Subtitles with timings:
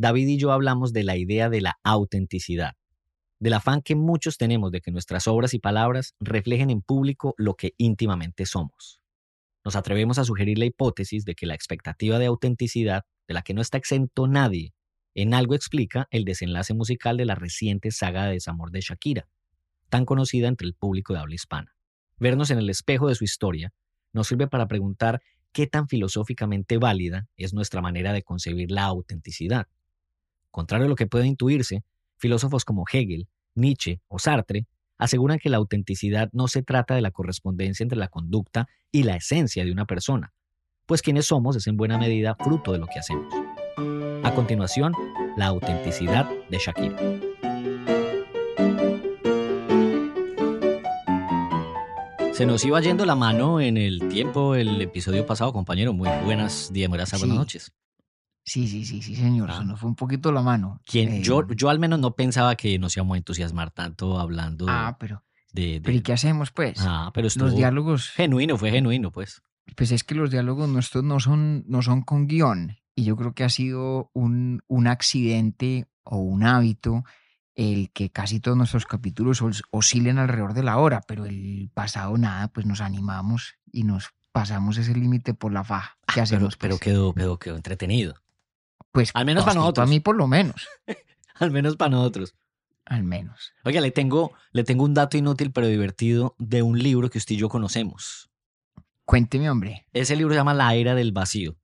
[0.00, 2.72] David y yo hablamos de la idea de la autenticidad,
[3.38, 7.52] del afán que muchos tenemos de que nuestras obras y palabras reflejen en público lo
[7.52, 9.02] que íntimamente somos.
[9.62, 13.52] Nos atrevemos a sugerir la hipótesis de que la expectativa de autenticidad, de la que
[13.52, 14.72] no está exento nadie,
[15.14, 19.28] en algo explica el desenlace musical de la reciente saga de desamor de Shakira,
[19.90, 21.76] tan conocida entre el público de habla hispana.
[22.16, 23.74] Vernos en el espejo de su historia
[24.14, 25.20] nos sirve para preguntar
[25.52, 29.66] qué tan filosóficamente válida es nuestra manera de concebir la autenticidad.
[30.50, 31.84] Contrario a lo que puede intuirse,
[32.16, 34.66] filósofos como Hegel, Nietzsche o Sartre
[34.98, 39.16] aseguran que la autenticidad no se trata de la correspondencia entre la conducta y la
[39.16, 40.32] esencia de una persona,
[40.86, 43.32] pues quienes somos es en buena medida fruto de lo que hacemos.
[44.22, 44.92] A continuación,
[45.36, 46.96] la autenticidad de Shakira.
[52.32, 55.92] Se nos iba yendo la mano en el tiempo el episodio pasado, compañero.
[55.92, 57.34] Muy buenas días, buenas, buenas Sí.
[57.36, 57.72] noches.
[58.44, 59.50] Sí, sí, sí, sí, señor.
[59.50, 59.58] Ah.
[59.58, 60.80] Se nos fue un poquito la mano.
[60.86, 64.66] Quien, Eh, yo, yo al menos no pensaba que nos íbamos a entusiasmar tanto hablando
[64.66, 64.72] de...
[64.72, 66.78] Ah, pero, de- de- pero ¿y qué hacemos, pues?
[66.80, 69.42] ah, pero los diálogos, genuino, fue genuino, pues.
[69.76, 72.76] pues es que los diálogos nuestros no son, no son con guion.
[72.96, 77.04] Y yo creo que ha sido un, un accidente o un hábito
[77.54, 82.16] el que casi todos nuestros capítulos os- oscilen alrededor de la hora, pero el pasado
[82.18, 85.98] nada, pues nos animamos y nos pasamos ese límite por la faja.
[86.06, 86.56] ¿Qué Ah, Pero, hacemos?
[86.56, 86.80] pero pues?
[86.80, 88.14] quedó, quedó, quedó entretenido.
[88.92, 89.86] Pues, al menos para nosotros.
[89.86, 90.68] A mí por lo menos,
[91.34, 92.34] Al menos para nosotros.
[92.84, 93.52] al menos.
[93.64, 97.34] Oiga, le tengo, le tengo un dato inútil pero divertido de un libro que usted
[97.36, 98.30] y yo conocemos.
[99.04, 99.86] Cuénteme, hombre.
[99.92, 101.56] Ese libro se llama La Era del Vacío.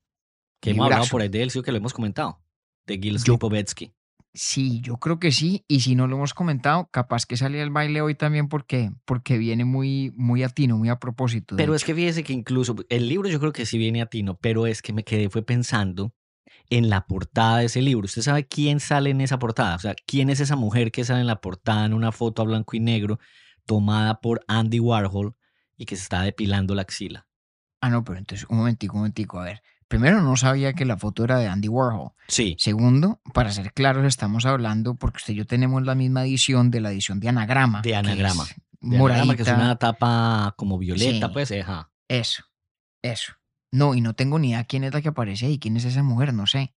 [0.60, 2.40] Que hemos hablado por ahí de él, sí, que lo hemos comentado.
[2.86, 3.92] De Gil Yo- Lipovetsky.
[4.32, 5.64] Sí, yo creo que sí.
[5.66, 9.38] Y si no lo hemos comentado, capaz que salía el baile hoy también porque, porque
[9.38, 11.56] viene muy, muy a tino, muy a propósito.
[11.56, 14.36] Pero es que fíjese que incluso el libro yo creo que sí viene a tino,
[14.36, 16.12] pero es que me quedé fue pensando
[16.70, 18.04] en la portada de ese libro.
[18.06, 19.76] ¿Usted sabe quién sale en esa portada?
[19.76, 22.44] O sea, ¿quién es esa mujer que sale en la portada en una foto a
[22.44, 23.18] blanco y negro
[23.66, 25.34] tomada por Andy Warhol
[25.76, 27.26] y que se está depilando la axila?
[27.80, 29.38] Ah, no, pero entonces, un momentico, un momentico.
[29.40, 32.10] A ver, primero no sabía que la foto era de Andy Warhol.
[32.28, 36.70] Sí, Segundo, para ser claros, estamos hablando, porque usted y yo tenemos la misma edición
[36.70, 37.82] de la edición de Anagrama.
[37.82, 38.44] De que Anagrama.
[38.44, 41.32] es de Anagrama, que es una tapa como violeta, Sí.
[41.32, 41.90] pues, ajá.
[42.08, 42.44] Eso,
[43.02, 43.32] eso.
[43.70, 46.02] No, y no tengo ni idea quién es la que aparece ahí, quién es esa
[46.02, 46.74] mujer, no sé.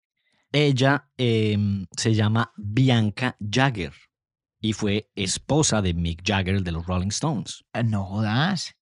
[0.52, 3.92] Ella em, se llama Bianca Jagger
[4.60, 7.64] y fue esposa de Mick Jagger, de los Rolling Stones.
[7.72, 8.74] Ah, No jodas.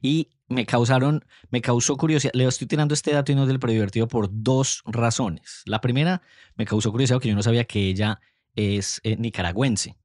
[0.00, 2.32] Y me causaron, me causó curiosidad.
[2.34, 5.62] Le estoy tirando este dato y no del predivertido por dos razones.
[5.66, 6.22] La primera,
[6.56, 8.20] me causó curiosidad porque yo no sabía que ella
[8.54, 9.96] es eh, nicaragüense.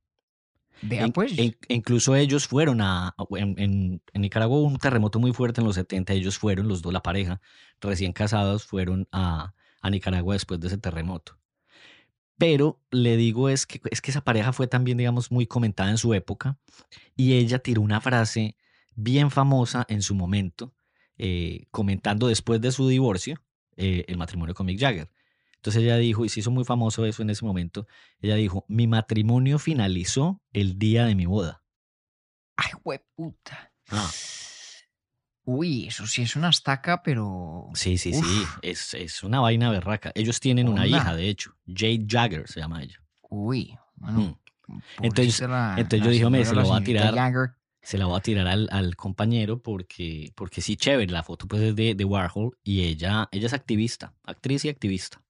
[1.13, 1.37] Pues.
[1.39, 5.67] in- incluso ellos fueron a, en, en- en Nicaragua hubo un terremoto muy fuerte en
[5.67, 7.41] los 70, ellos fueron, los dos, la pareja,
[7.81, 11.37] recién casados, fueron a, a Nicaragua después de ese terremoto.
[12.37, 15.97] Pero le digo es que, es que esa pareja fue también, digamos, muy comentada en
[15.97, 16.57] su época
[17.15, 18.57] y ella tiró una frase
[18.95, 20.73] bien famosa en su momento,
[21.17, 23.41] eh, comentando después de su divorcio
[23.77, 25.09] eh, el matrimonio con Mick Jagger.
[25.63, 27.87] Entonces ella dijo, y se hizo muy famoso eso en ese momento,
[28.19, 31.63] ella dijo, mi matrimonio finalizó el día de mi boda.
[32.57, 33.71] Ay, hueputa.
[33.89, 34.11] Ah,
[35.45, 37.69] Uy, eso sí es una estaca, pero.
[37.75, 40.11] sí, sí, sí, es, es una vaina berraca.
[40.15, 43.01] Ellos tienen una hija, de hecho, Jade Jagger se llama ella.
[43.29, 44.37] Uy, bueno.
[44.67, 44.79] Mm.
[45.01, 47.15] Entonces- la- entonces la yo dije, hombre, se lo la va a tirar.
[47.15, 47.51] Jagger.
[47.81, 51.61] Se la voy a tirar al, al compañero porque, porque sí, chévere, la foto pues
[51.61, 55.21] es de, de Warhol y ella, ella es activista, actriz y activista.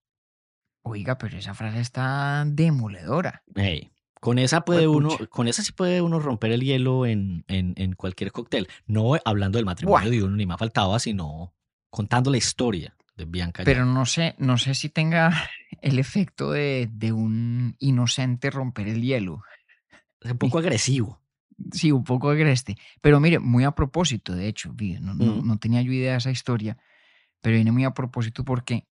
[0.84, 3.44] Oiga, pero esa frase está demoledora.
[3.56, 7.74] Ey, con esa puede uno, con esa sí puede uno romper el hielo en, en,
[7.78, 8.68] en cualquier cóctel.
[8.86, 10.12] No hablando del matrimonio Buah.
[10.12, 11.54] de uno ni más faltaba, sino
[11.90, 13.64] contando la historia de Bianca.
[13.64, 15.32] Pero no sé, no sé si tenga
[15.82, 19.42] el efecto de, de un inocente romper el hielo.
[20.22, 21.22] Es un poco agresivo.
[21.72, 22.76] Sí, un poco agreste.
[23.02, 26.32] Pero mire, muy a propósito, de hecho, no, no- no tenía yo idea de esa
[26.32, 26.78] historia,
[27.42, 28.88] pero viene muy a propósito porque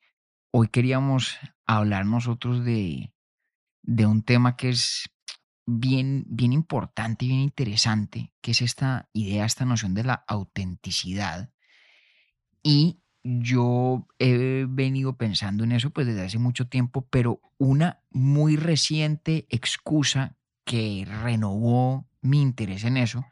[0.53, 1.39] hoy queríamos
[1.77, 3.13] hablar nosotros de,
[3.83, 5.11] de un tema que es
[5.67, 11.51] bien, bien importante y bien interesante, que es esta idea, esta noción de la autenticidad.
[12.63, 18.57] Y yo he venido pensando en eso pues desde hace mucho tiempo, pero una muy
[18.57, 23.25] reciente excusa que renovó mi interés en eso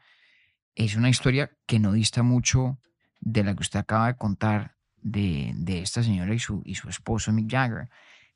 [0.75, 2.79] es una historia que no dista mucho
[3.19, 6.89] de la que usted acaba de contar de, de esta señora y su, y su
[6.89, 7.89] esposo Mick Jagger,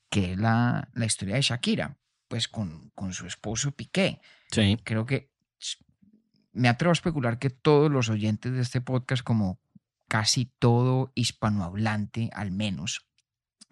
[0.10, 1.98] que es la, la historia de Shakira,
[2.28, 4.20] pues con, con su esposo Piqué.
[4.52, 4.78] Sí.
[4.84, 5.32] Creo que
[6.54, 9.60] me atrevo a especular que todos los oyentes de este podcast, como
[10.08, 13.06] casi todo hispanohablante al menos,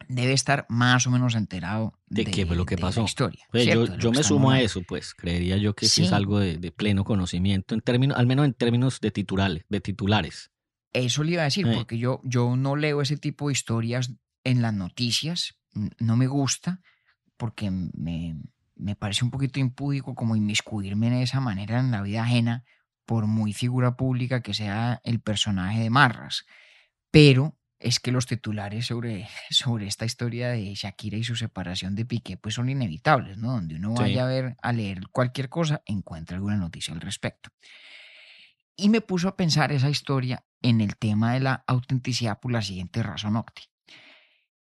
[0.09, 3.03] debe estar más o menos enterado ¿De qué fue lo que de la pasó?
[3.06, 3.45] historia.
[3.51, 3.85] Pues ¿cierto?
[3.85, 6.13] yo De yo me sumo a eso, pues creería yo que sí, es Sí.
[6.13, 10.51] algo de, de pleno conocimiento, en términos, al menos en términos de titulares, de titulares.
[10.91, 11.74] Eso le iba a decir, Eh.
[11.74, 14.12] porque yo, yo no leo ese tipo de historias
[14.44, 15.56] en las noticias,
[16.00, 16.81] no me gusta,
[17.38, 18.36] porque me,
[18.75, 22.63] me parece un poquito impúdico como inmiscuirme de esa manera en la vida ajena,
[23.06, 26.45] por muy figura pública que sea el personaje de Marras.
[27.12, 32.06] Pero es que los titulares sobre, sobre esta historia de Shakira y su separación de
[32.06, 33.51] Piqué pues son inevitables, ¿no?
[33.54, 34.04] Donde uno Sí.
[34.04, 37.50] vaya a ver, a leer cualquier cosa, encuentra alguna noticia al respecto.
[38.75, 42.62] Y me puso a pensar esa historia en el tema de la autenticidad por la
[42.62, 43.63] siguiente razón, Octi.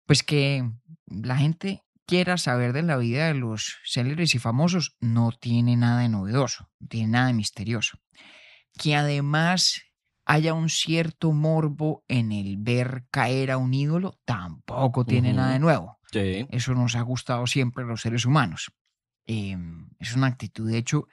[0.08, 0.64] Pues que
[1.04, 6.00] la gente quiera saber de la vida de los célebres y famosos no tiene nada
[6.00, 7.98] de novedoso, no tiene nada de misterioso.
[8.72, 9.82] Que además
[10.24, 15.58] haya un cierto morbo en el ver caer a un ídolo tampoco tiene nada de
[15.58, 15.98] nuevo.
[16.10, 16.46] Sí.
[16.48, 18.72] Eso nos ha gustado siempre a los seres humanos.
[19.26, 19.58] Eh,
[19.98, 21.06] es una actitud, de hecho,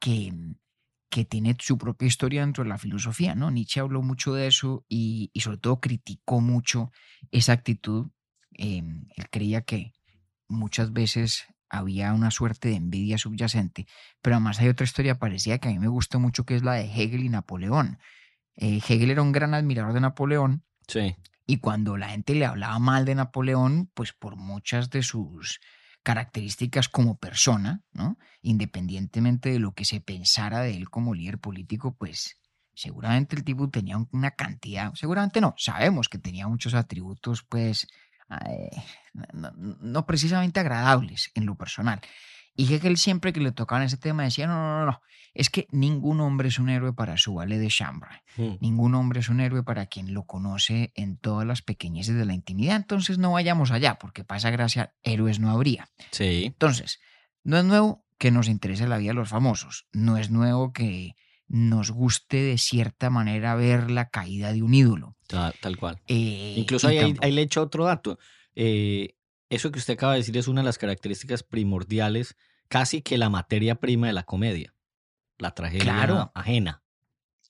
[0.00, 0.32] que,
[1.10, 3.50] que tiene su propia historia dentro de la filosofía, ¿no?
[3.50, 6.92] Nietzsche habló mucho de eso y, y sobre todo criticó mucho
[7.30, 8.06] esa actitud.
[8.58, 8.82] Eh,
[9.16, 9.94] él creía que
[10.48, 13.86] muchas veces había una suerte de envidia subyacente,
[14.22, 16.74] pero además hay otra historia parecida que a mí me gusta mucho, que es la
[16.74, 17.98] de Hegel y Napoleón.
[18.56, 21.14] Eh, Hegel era un gran admirador de Napoleón Sí.
[21.46, 25.60] y cuando la gente le hablaba mal de Napoleón, pues por muchas de sus
[26.02, 28.18] características como persona, ¿no?
[28.40, 32.38] Independientemente de lo que se pensara de él como líder político, pues
[32.74, 37.86] seguramente el tipo tenía un- una cantidad, seguramente no, sabemos que tenía muchos atributos, pues,
[38.46, 38.70] eh,
[39.80, 42.00] no, precisamente agradables en lo personal.
[42.54, 45.00] Y Hegel siempre que le tocaban ese tema decía, no, no, no, no,
[45.34, 48.22] es que ningún hombre es un héroe para su valet de chambre.
[48.36, 48.54] Mm.
[48.60, 52.34] Ningún hombre es un héroe para quien lo conoce en todas las pequeñeces de la
[52.34, 52.74] intimidad.
[52.74, 55.90] Entonces no vayamos allá, porque para esa gracia héroes no habría.
[56.10, 56.44] Sí.
[56.46, 56.98] Entonces,
[57.44, 59.86] no es nuevo que nos interese la vida de los famosos.
[59.92, 61.14] No es nuevo que
[61.48, 65.16] nos guste de cierta manera ver la caída de un ídolo.
[65.26, 66.00] ta- Tal cual.
[66.06, 68.18] Eh, Incluso ahí, ahí, le echo otro dato.
[68.54, 69.14] Eh,
[69.50, 72.36] eso que usted acaba de decir es una de las características primordiales,
[72.68, 74.74] casi que la materia prima de la comedia.
[75.38, 76.32] La tragedia Claro.
[76.34, 76.82] ajena.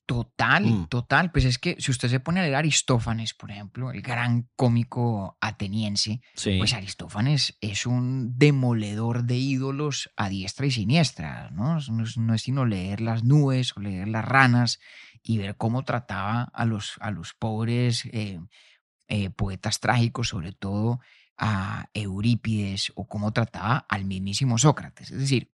[0.08, 0.86] Total, Mm.
[0.88, 1.30] total.
[1.32, 5.36] Pues es que si usted se pone a leer Aristófanes, por ejemplo, el gran cómico
[5.38, 6.56] ateniense, Sí.
[6.56, 11.78] Pues Aristófanes es un demoledor de ídolos a diestra y siniestra, ¿no?
[11.90, 14.80] No es, no es sino leer las nubes o leer las ranas
[15.22, 18.40] y ver cómo trataba a los, a los pobres eh,
[19.08, 21.00] eh, poetas trágicos, sobre todo
[21.36, 25.10] a Eurípides, o cómo trataba al mismísimo Sócrates.
[25.10, 25.52] Es decir,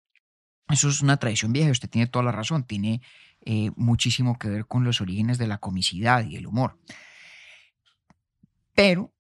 [0.68, 3.02] eso es una tradición vieja, usted tiene toda la razón, tiene
[3.46, 6.80] eh, muchísimo que ver con los orígenes de la comicidad y el humor.
[8.74, 9.14] Pero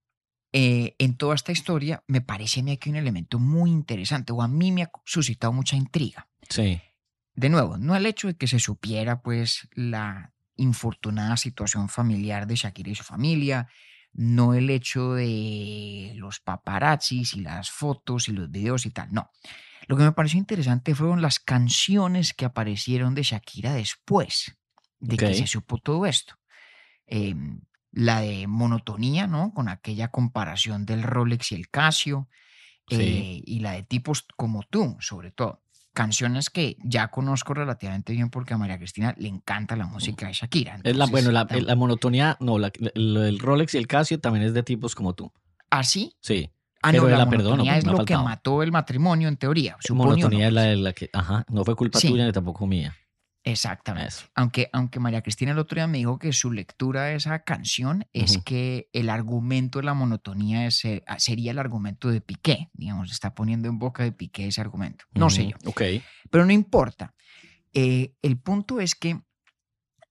[0.53, 4.33] eh, en toda esta historia me parece a mí que hay un elemento muy interesante,
[4.33, 6.27] o a mí me ha suscitado mucha intriga.
[6.49, 6.81] Sí.
[7.35, 12.55] De nuevo, no el hecho de que se supiera pues la infortunada situación familiar de
[12.55, 13.67] Shakira y su familia,
[14.13, 19.31] no el hecho de los paparazzis y las fotos y los videos y tal, no.
[19.91, 24.55] Lo que me pareció interesante fueron las canciones que aparecieron de Shakira después
[24.99, 26.35] de que se supo todo esto.
[27.07, 27.59] Em,
[27.91, 29.53] la de monotonía, ¿no?
[29.53, 32.29] Con aquella comparación del Rolex y el Casio,
[32.87, 32.95] Sí.
[33.01, 35.61] eh, y la de tipos como tú, sobre todo.
[35.93, 40.31] Canciones que ya conozco relativamente bien porque a María Cristina le encanta la música de
[40.33, 40.79] Shakira.
[40.85, 41.45] Es la, bueno, la,
[41.75, 45.33] monotonía, no, la- el Rolex y el Casio también es de tipos como tú.
[45.69, 46.15] ¿Así?
[46.21, 46.49] Sí.
[46.83, 49.77] Ah, Pero no, la, la pues, es ha lo que mató el matrimonio en teoría.
[49.89, 50.47] monotonía ¿no?
[50.47, 52.09] es la de la que, ajá, no fue culpa Sí.
[52.09, 52.95] tuya ni tampoco mía.
[53.43, 54.07] Exactamente.
[54.09, 54.25] Eso.
[54.35, 58.05] Aunque, aunque María Cristina el otro día me dijo que su lectura de esa canción
[58.13, 62.69] es que el argumento de la monotonía es, eh, sería el argumento de Piqué.
[62.73, 65.05] Digamos, está poniendo en boca de Piqué ese argumento.
[65.13, 65.57] No sé yo.
[65.65, 65.81] Ok.
[66.29, 67.15] Pero no importa.
[67.73, 69.21] Eh, el punto es que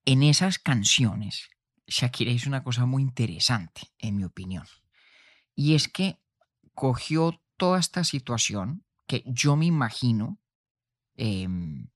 [0.05, 1.47] en esas canciones,
[1.87, 4.65] Shakira hizo una cosa muy interesante, en mi opinión.
[5.55, 6.17] Y es que
[6.81, 10.39] cogió toda esta situación que yo me imagino
[11.15, 11.89] em,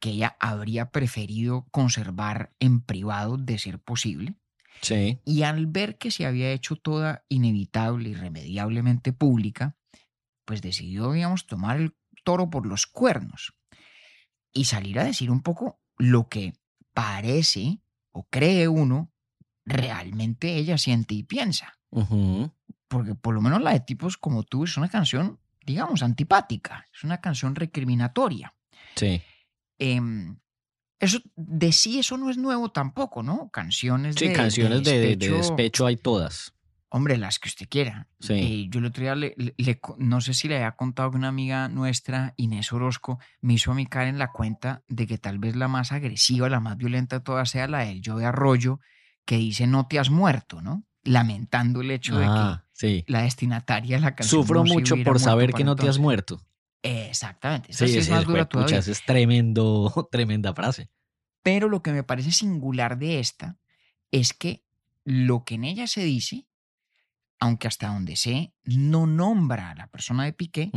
[0.00, 4.34] que ella habría preferido conservar en privado de ser posible.
[4.80, 5.20] Sí.
[5.24, 9.76] Y al ver que se había hecho toda inevitable, irremediablemente pública,
[10.44, 13.54] pues decidió, digamos, tomar el toro por los cuernos
[14.52, 16.54] y salir a decir un poco lo que
[16.92, 17.78] parece
[18.10, 19.12] o cree uno
[19.64, 21.78] realmente ella siente y piensa.
[22.94, 27.02] Porque por lo menos la de tipos como tú es una canción, digamos, antipática, es
[27.02, 28.54] una canción recriminatoria.
[28.94, 29.20] Sí.
[29.78, 30.38] Em,
[31.00, 33.50] eso de sí eso no es nuevo tampoco, ¿no?
[33.50, 36.54] Canciones Sí, de, canciones de, de- de despecho, despecho hay todas.
[36.88, 38.06] Hombre, las que usted quiera.
[38.20, 38.34] Sí.
[38.34, 41.10] Eh, yo el otro día, le, le- le co- no sé si le había contado
[41.10, 45.08] que una amiga nuestra, Inés Orozco, me hizo a mí caer en la cuenta de
[45.08, 48.16] que tal vez la más agresiva, la más violenta de todas sea la del yo
[48.18, 48.78] de Arroyo,
[49.24, 50.84] que dice no te has muerto, ¿no?
[51.04, 53.02] Lamentando el hecho de Ah, sí.
[53.06, 56.40] que la destinataria de la canción Sufro mucho por saber que no te has muerto.
[56.82, 57.72] Exactamente.
[57.72, 58.78] Esa Sí, sí es ese más es dura todavía.
[58.78, 60.90] es tremendo, tremenda frase.
[61.42, 63.58] Pero lo que me parece singular de esta
[64.10, 64.64] es que
[65.04, 66.46] lo que en ella se dice,
[67.38, 70.70] aunque hasta donde sé, no nombra a la persona de Piqué,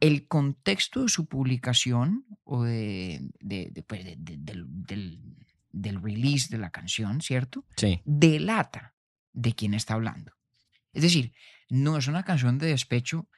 [0.00, 5.36] el contexto de su publicación o de, de- de, pues, de- de- del, del-
[5.72, 7.64] del release de la canción, ¿cierto?
[7.76, 8.00] Sí.
[8.06, 8.94] Delata
[9.36, 10.32] de quién está hablando.
[10.92, 11.32] Es decir,
[11.68, 13.28] no es una canción de despecho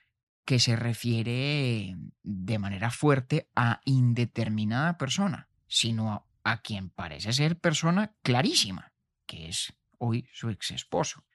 [0.45, 8.17] que se refiere de manera fuerte a indeterminada persona, sino a, quien parece ser persona
[8.23, 8.93] clarísima,
[9.27, 11.27] que es hoy su ex esposo.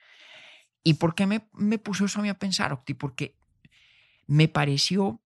[0.82, 2.96] ¿Y por qué me, me puso eso a mí a pensar, Octi?
[2.96, 3.38] Porque
[4.26, 5.22] me pareció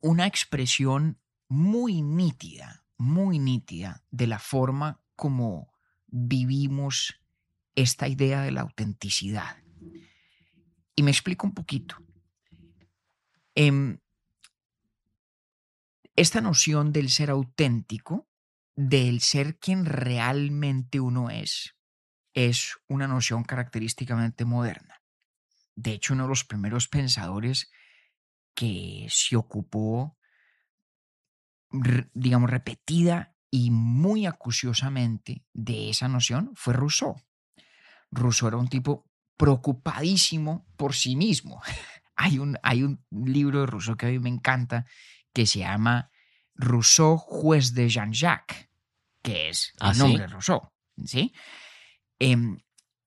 [0.00, 5.72] una expresión muy nítida, muy nítida de la forma como
[6.06, 7.20] vivimos
[7.74, 9.56] esta idea de la autenticidad.
[10.96, 11.96] Y me explico un poquito.
[13.54, 13.98] Em,
[16.16, 18.28] esta noción del ser auténtico,
[18.76, 21.74] del ser quien realmente uno es,
[22.32, 25.02] es una noción característicamente moderna.
[25.76, 27.70] De hecho, uno de los primeros pensadores
[28.54, 30.16] que se ocupó,
[32.12, 37.16] digamos, repetida y muy acuciosamente de esa noción fue Rousseau.
[38.14, 39.06] Rousseau era un tipo
[39.36, 41.60] preocupadísimo por sí mismo.
[42.16, 44.86] hay, un, hay un libro de Rousseau que a mí me encanta
[45.32, 46.10] que se llama
[46.54, 48.68] Rousseau, juez de Jean-Jacques,
[49.22, 50.32] que es ah, el nombre de sí?
[50.32, 50.60] Rousseau.
[51.04, 51.32] ¿sí?
[52.18, 52.58] Em,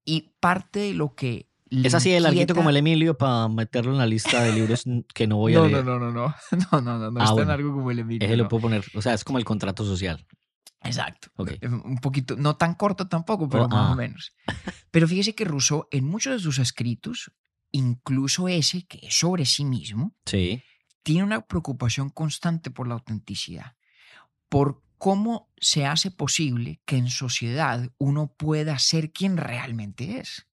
[0.03, 3.97] y parte de lo que es así de larguito como el Emilio para meterlo en
[3.97, 5.83] la lista de libros que no voy a no, leer.
[5.83, 6.35] No, no, no, no,
[6.71, 8.25] no, no, no, no, ah, es tan como el Emilio.
[8.25, 8.43] Ese no.
[8.43, 10.25] lo puedo poner, o sea, es como el contrato social.
[10.83, 11.29] Exacto.
[11.47, 13.93] Eh, Un poquito, no tan corto tampoco, pero Oh, más ah.
[13.93, 14.33] o menos.
[14.91, 17.31] Pero fíjese que Rousseau, en muchos de sus escritos,
[17.71, 20.63] incluso ese que es sobre sí mismo, Sí.
[21.03, 23.75] tiene una preocupación constante por la autenticidad,
[24.49, 30.47] por cómo se hace posible que en sociedad uno pueda ser quien realmente es.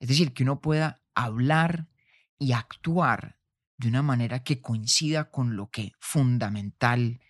[0.00, 1.88] Es decir, que uno pueda hablar
[2.38, 3.38] y actuar
[3.76, 7.20] de una manera que coincida con lo que fundamental,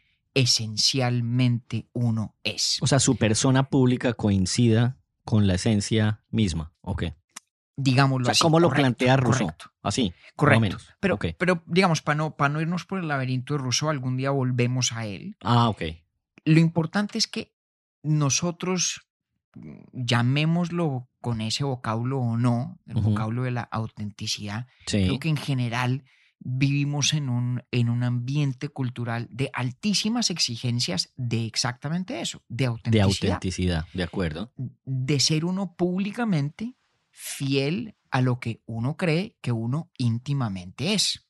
[0.40, 2.78] esencialmente uno es.
[2.80, 6.72] O sea, su persona pública coincida con la esencia misma.
[6.80, 7.04] Ok.
[7.76, 8.42] Digámoslo O sea, así.
[8.42, 9.46] ¿cómo lo correcto, plantea Rousseau?
[9.48, 9.70] Correcto.
[9.82, 10.12] Así.
[10.34, 10.60] correcto.
[10.60, 10.88] menos.
[11.00, 14.30] Pero, pero digamos, para no, para no irnos por el laberinto de Rousseau, algún día
[14.30, 15.36] volvemos a él.
[15.42, 15.82] Ah, ok.
[16.44, 17.54] Lo importante es que
[18.02, 19.02] nosotros,
[19.54, 23.10] mm, llamémoslo con ese vocablo o no, el Ujú.
[23.10, 25.04] vocablo de la autenticidad, Sí.
[25.06, 26.04] creo que en general
[26.40, 32.66] vivimos en un, en un ambiente cultural de altísimas exigencias de exactamente eso, de De
[32.66, 33.34] autenticidad.
[33.34, 33.86] autenticidad.
[33.92, 34.52] De acuerdo.
[34.84, 36.76] de ser uno públicamente
[37.10, 41.26] fiel a lo que uno cree que uno íntimamente es.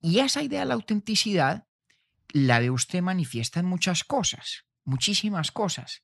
[0.00, 1.66] Y esa idea de la autenticidad
[2.32, 6.02] la ve usted manifiesta en muchas cosas, muchísimas cosas.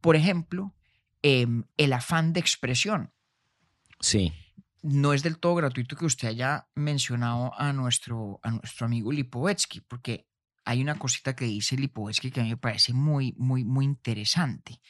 [0.00, 0.74] Por ejemplo,
[1.22, 3.12] em, el afán de expresión.
[4.00, 4.32] Sí.
[4.82, 9.80] No es del todo gratuito que usted haya mencionado a nuestro, a nuestro amigo Lipovetsky,
[9.80, 10.26] porque
[10.64, 14.80] hay una cosita que dice Lipovetsky que a mí me parece muy, muy, muy interesante.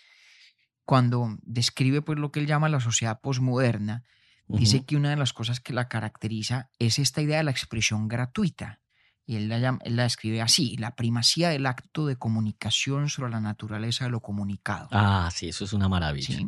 [0.84, 4.04] Cuando describe pues, lo que él llama la sociedad posmoderna,
[4.46, 8.08] dice que una de las cosas que la caracteriza es esta idea de la expresión
[8.08, 8.80] gratuita.
[9.26, 13.30] Y él la, llama- él la describe así, la primacía del acto de comunicación sobre
[13.30, 14.88] la naturaleza de lo comunicado.
[14.90, 16.34] Ah, sí, eso es una maravilla.
[16.38, 16.46] ¿sí?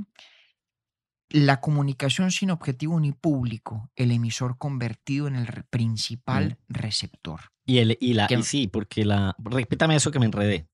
[1.33, 7.41] La comunicación sin objetivo ni público, el emisor convertido en el principal receptor.
[7.65, 9.37] Y, el, y la, Que- y sí, porque la.
[9.39, 10.69] Repítame eso que me enredé.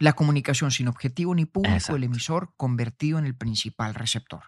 [0.00, 1.96] La comunicación sin objetivo ni público, Exacto.
[1.96, 4.42] el emisor convertido en el principal receptor.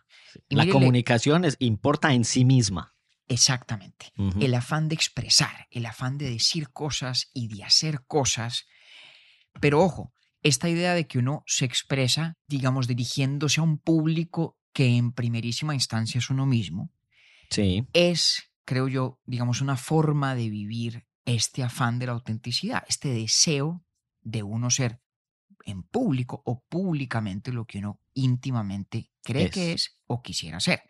[0.49, 2.95] La comunicación es, importa en sí misma.
[3.29, 4.13] Exactamente.
[4.41, 8.65] El afán de expresar, el afán de decir cosas y de hacer cosas.
[9.61, 10.13] Pero ojo,
[10.43, 15.75] esta idea de que uno se expresa, digamos, dirigiéndose a un público que en primerísima
[15.75, 16.91] instancia es uno mismo,
[17.51, 17.87] Sí.
[17.93, 23.85] es, creo yo, digamos, una forma de vivir este afán de la autenticidad, este deseo
[24.23, 25.01] de uno ser
[25.65, 30.83] en público o públicamente lo que uno íntimamente cree que es o quisiera ser.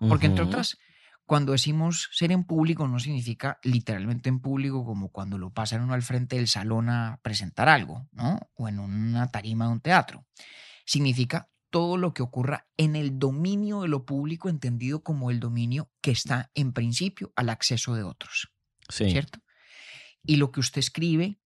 [0.00, 0.78] Porque entre otras,
[1.26, 5.94] cuando decimos ser en público no significa literalmente en público como cuando lo pasan uno
[5.94, 8.40] al frente del salón a presentar algo, ¿no?
[8.54, 10.26] O en una tarima de un teatro.
[10.84, 15.90] Significa todo lo que ocurra en el dominio de lo público entendido como el dominio
[16.00, 18.48] que está en principio al acceso de otros,
[18.88, 19.10] Sí.
[19.10, 19.40] ¿cierto?
[20.22, 21.38] Y lo que usted escribe,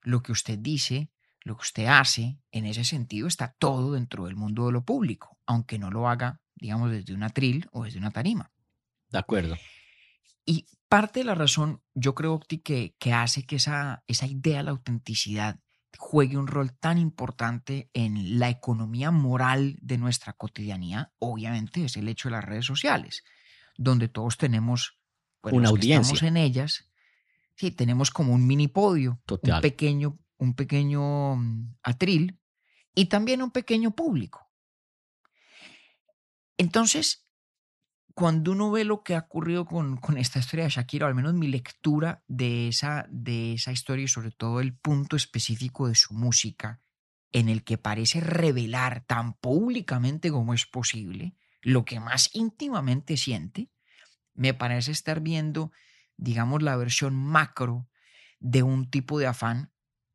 [0.00, 1.10] lo que usted dice,
[1.42, 5.36] lo que usted hace, en ese sentido está todo dentro del mundo de lo público,
[5.44, 8.54] aunque no lo haga, digamos, desde un atril o desde una tarima.
[9.10, 9.54] De acuerdo.
[10.46, 14.56] Y parte de la razón, yo creo, Octi, que, que hace que esa, esa idea
[14.56, 15.60] de la autenticidad
[15.98, 22.08] juegue un rol tan importante en la economía moral de nuestra cotidianidad, obviamente es el
[22.08, 23.24] hecho de las redes sociales,
[23.76, 24.98] donde todos tenemos,
[25.42, 26.28] Una estamos audiencia.
[26.28, 26.90] en ellas,
[27.56, 29.56] sí, tenemos como un mini podio, Total.
[29.56, 32.40] un pequeño, un pequeño mm, atril
[32.94, 34.48] y también un pequeño público.
[36.56, 37.23] Entonces,
[38.14, 41.16] cuando uno ve lo que ha ocurrido con, con esta historia de Shakira, o al
[41.16, 45.96] menos mi lectura de esa, de esa historia y sobre todo el punto específico de
[45.96, 46.80] su música,
[47.32, 53.70] en el que parece revelar tan públicamente como es posible lo que más íntimamente siente,
[54.34, 55.72] me parece estar viendo,
[56.16, 57.88] digamos, la versión macro
[58.38, 59.72] de un tipo de afán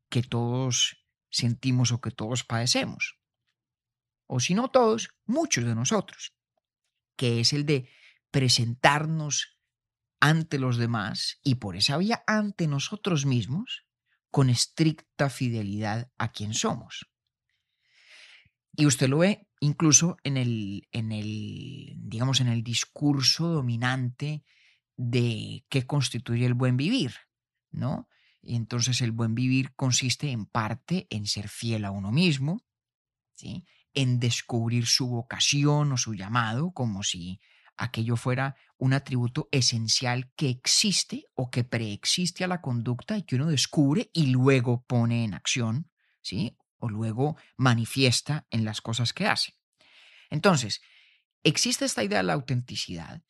[0.08, 3.18] que todos sentimos o que todos padecemos.
[4.26, 6.39] O si no todos, muchos de nosotros
[7.20, 7.86] que es el de
[8.30, 9.58] presentarnos
[10.20, 13.84] ante los demás y por esa vía ante nosotros mismos
[14.30, 17.10] con estricta fidelidad a quien somos.
[18.74, 24.42] Y usted lo ve incluso en el, en el, digamos, en el discurso dominante
[24.96, 27.12] de qué constituye el buen vivir,
[27.70, 28.08] ¿no?
[28.40, 32.64] Y entonces el buen vivir consiste en parte en ser fiel a uno mismo,
[33.34, 33.66] ¿sí?
[33.94, 37.40] En descubrir su vocación o su llamado, como si
[37.76, 43.36] aquello fuera un atributo esencial que existe o que preexiste a la conducta y que
[43.36, 45.90] uno descubre y luego pone en acción,
[46.22, 46.56] ¿sí?
[46.78, 49.54] O luego manifiesta en las cosas que hace.
[50.30, 50.80] Entonces,
[51.42, 53.22] existe esta idea de la autenticidad,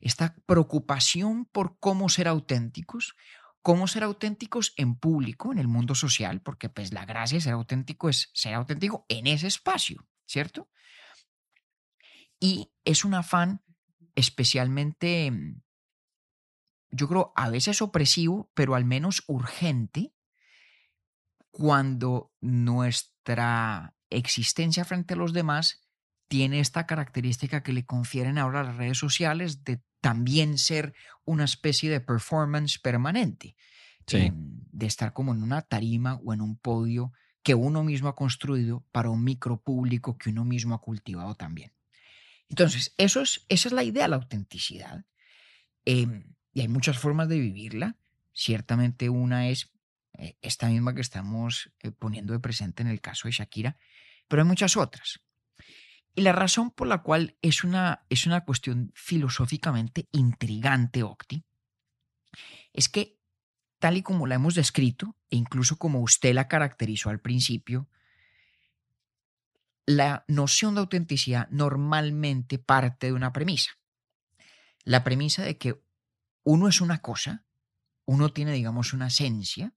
[0.00, 3.14] esta preocupación por cómo ser auténticos,
[3.62, 7.52] cómo ser auténticos en público, en el mundo social, porque pues la gracia de ser
[7.52, 10.68] auténtico es ser auténtico en ese espacio, ¿cierto?
[12.40, 13.62] Y es un afán
[14.14, 15.62] especialmente, mm,
[16.90, 20.14] yo creo, a veces opresivo, pero al menos urgente,
[21.50, 25.88] cuando nuestra existencia frente a los demás
[26.28, 31.90] tiene esta característica que le confieren ahora las redes sociales de también ser una especie
[31.90, 33.56] de performance permanente,
[34.06, 34.16] Sí.
[34.18, 38.16] eh, de estar como en una tarima o en un podio que uno mismo ha
[38.16, 41.72] construido para un micropúblico que uno mismo ha cultivado también.
[42.48, 45.04] Entonces, eso es, esa es la idea de la autenticidad.
[45.84, 47.96] Eh, y hay muchas formas de vivirla.
[48.32, 49.70] Ciertamente una es
[50.14, 53.76] eh, esta misma que estamos eh, poniendo de presente en el caso de Shakira,
[54.26, 55.20] pero hay muchas otras.
[56.18, 61.44] Y la razón por la cual es una, es una cuestión filosóficamente intrigante, Octi,
[62.72, 63.20] es que
[63.78, 67.88] tal y como la hemos descrito, e incluso como usted la caracterizó al principio,
[69.86, 73.78] la noción de autenticidad normalmente parte de una premisa.
[74.82, 75.80] La premisa de que
[76.42, 77.46] uno es una cosa,
[78.06, 79.72] uno tiene, digamos, una esencia,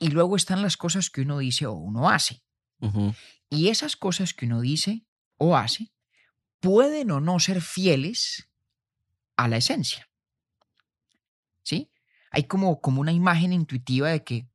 [0.00, 2.42] y luego están las cosas que uno dice o uno hace.
[3.48, 5.05] Y esas cosas que uno dice
[5.38, 5.92] o hace
[6.60, 8.48] pueden o no ser fieles
[9.36, 10.08] a la esencia.
[11.62, 11.90] ¿Sí?
[12.30, 14.48] Hay como, como una imagen intuitiva de que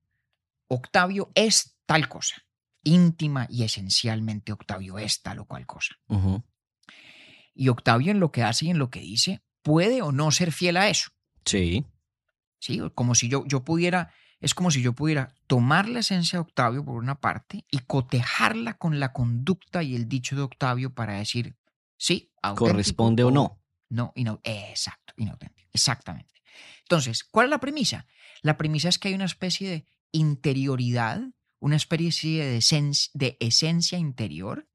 [0.67, 2.43] Octavio es tal cosa.
[2.83, 5.95] Íntima y esencialmente Octavio es tal o cual cosa.
[7.53, 10.51] Y Octavio en lo que hace y en lo que dice puede o no ser
[10.51, 11.11] fiel a eso.
[11.45, 11.85] Sí.
[12.61, 12.79] ¿sí?
[12.95, 16.83] Como si yo, yo pudiera, es como si yo pudiera tomar la esencia de Octavio
[16.83, 21.55] por una parte y cotejarla con la conducta y el dicho de Octavio para decir,
[21.97, 23.61] sí, ¿Corresponde o no?
[23.89, 26.41] No, inau- exacto, inauténtico, exactamente.
[26.81, 28.07] Entonces, ¿cuál es la premisa?
[28.41, 31.21] La premisa es que hay una especie de interioridad,
[31.59, 34.67] una especie de esencia interior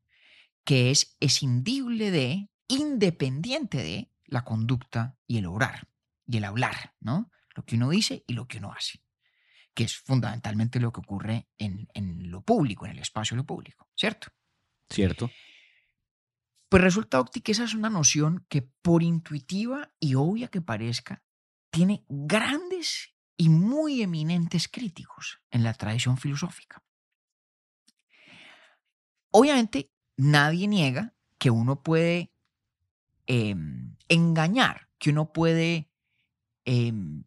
[0.65, 5.89] que es escindible de, independiente de la conducta y el obrar
[6.27, 7.31] y el hablar, ¿no?
[7.55, 9.01] Lo que uno dice y lo que uno hace.
[9.77, 13.47] Que es fundamentalmente lo que ocurre en, en lo público, en el espacio de lo
[13.47, 14.29] público, ¿cierto?
[14.89, 15.31] Cierto.
[16.71, 21.23] Pues resulta, Octi, que esa es una noción que por intuitiva y obvia que parezca,
[21.71, 26.83] tiene grandes y muy eminentes críticos en la tradición filosófica.
[29.31, 32.33] Obviamente, nadie niega que uno puede
[33.27, 35.91] em, engañar, que uno puede
[36.65, 37.25] em,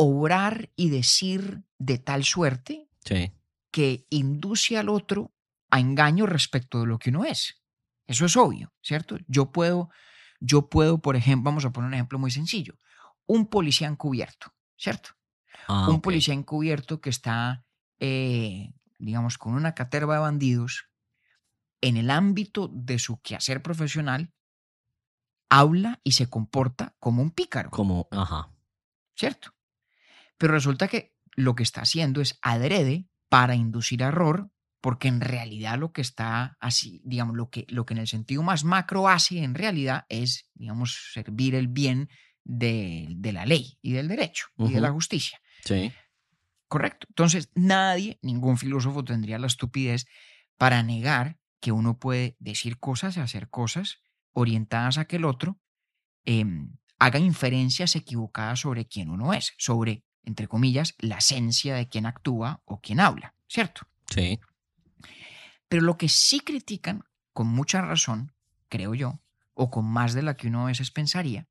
[0.00, 3.32] obrar y decir de tal suerte Sí.
[3.72, 5.34] que induce al otro
[5.70, 7.60] a engaño respecto de lo que uno es.
[8.06, 9.18] Eso es obvio, ¿cierto?
[9.26, 9.90] Yo puedo,
[10.40, 12.78] yo puedo, por ejemplo, vamos a poner un ejemplo muy sencillo,
[13.26, 15.10] un policía encubierto, ¿cierto?
[15.66, 17.66] Ah, un policía encubierto que está,
[17.98, 20.86] eh, digamos, con una caterva de bandidos
[21.80, 24.32] en el ámbito de su quehacer profesional,
[25.50, 27.70] habla y se comporta como un pícaro.
[27.70, 28.50] Como, ajá.
[29.16, 29.52] ¿cierto?
[30.38, 35.78] Pero resulta que lo que está haciendo es adrede para inducir error, porque en realidad
[35.78, 39.42] lo que está así, digamos, lo que, lo que en el sentido más macro hace
[39.42, 42.08] en realidad es, digamos, servir el bien
[42.44, 45.40] de, de la ley y del derecho y de la justicia.
[45.64, 45.92] Sí.
[46.68, 47.06] Correcto.
[47.10, 50.06] Entonces, nadie, ningún filósofo tendría la estupidez
[50.56, 54.00] para negar que uno puede decir cosas y hacer cosas
[54.32, 55.60] orientadas a que el otro
[56.24, 62.06] em, haga inferencias equivocadas sobre quién uno es, sobre, entre comillas, la esencia de quien
[62.06, 63.86] actúa o quien habla, ¿cierto?
[64.10, 64.40] Sí.
[65.68, 68.32] Pero lo que sí critican, con mucha razón,
[68.68, 69.20] creo yo,
[69.54, 71.46] o con más de la que uno a veces pensaría,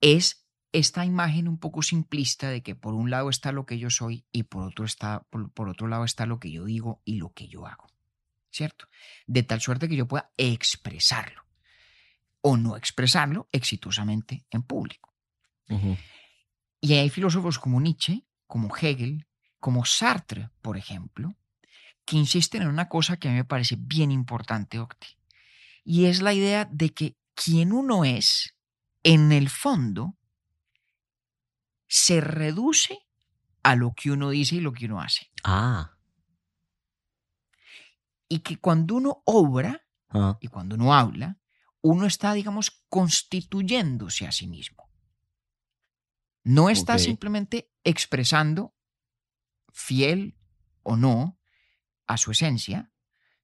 [0.00, 3.90] es esta imagen un poco simplista de que por un lado está lo que yo
[3.90, 7.16] soy y por otro, está, por, por otro lado está lo que yo digo y
[7.16, 7.86] lo que yo hago,
[8.50, 8.86] ¿cierto?
[9.26, 11.42] De tal suerte que yo pueda expresarlo
[12.40, 15.12] o no expresarlo exitosamente en público.
[15.68, 15.96] Ujú.
[16.80, 19.26] Y hay filósofos como Nietzsche, como Hegel,
[19.58, 21.34] como Sartre, por ejemplo,
[22.04, 25.18] que insisten en una cosa que a mí me parece bien importante, Octi,
[25.84, 28.54] y es la idea de que quien uno es,
[29.02, 30.16] en el fondo,
[31.86, 32.98] se reduce
[33.62, 35.30] a lo que uno dice y lo que uno hace.
[35.44, 35.96] Ah.
[38.28, 41.38] Y que cuando uno obra ah, y cuando uno habla,
[41.80, 44.87] uno está, digamos, constituyéndose a sí mismo.
[46.48, 48.74] No está simplemente expresando,
[49.70, 50.34] fiel
[50.82, 51.38] o no,
[52.06, 52.90] a su esencia,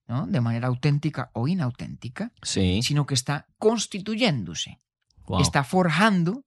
[0.06, 0.26] ¿no?
[0.26, 2.80] de manera auténtica o inauténtica, Sí.
[2.82, 4.80] sino que está constituyéndose,
[5.26, 5.40] Wow.
[5.42, 6.46] está forjando,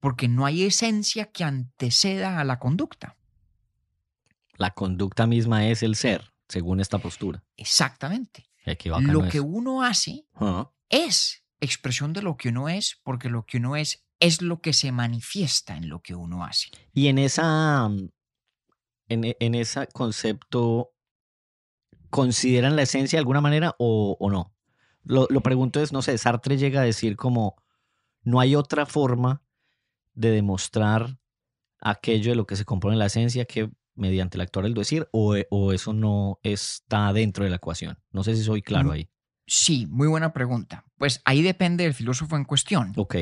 [0.00, 3.16] porque no hay esencia que anteceda a la conducta.
[4.54, 7.44] La conducta misma es el ser, según esta postura.
[7.56, 8.48] Exactamente.
[9.00, 9.30] Lo es.
[9.32, 10.26] que uno hace
[10.88, 14.72] es expresión de lo que uno es, porque lo que uno es es lo que
[14.72, 16.68] se manifiesta en lo que uno hace.
[16.94, 17.88] Y en esa.
[17.88, 18.08] mm,
[19.08, 20.92] En, e- en ese concepto,
[22.10, 24.54] ¿consideran la esencia de alguna manera o, o no?
[25.04, 27.56] Lo, lo pregunto es, no sé, Sartre llega a decir como
[28.22, 29.42] no hay otra forma
[30.14, 31.18] de demostrar
[31.80, 35.36] aquello de lo que se compone la esencia que mediante el actuar el decir o,
[35.36, 37.98] e- o eso no está dentro de la ecuación.
[38.12, 38.92] No sé si soy claro Mm.
[38.92, 39.08] ahí.
[39.46, 40.84] Sí, muy buena pregunta.
[40.96, 42.92] Pues ahí depende del filósofo en cuestión.
[42.96, 43.16] Ok.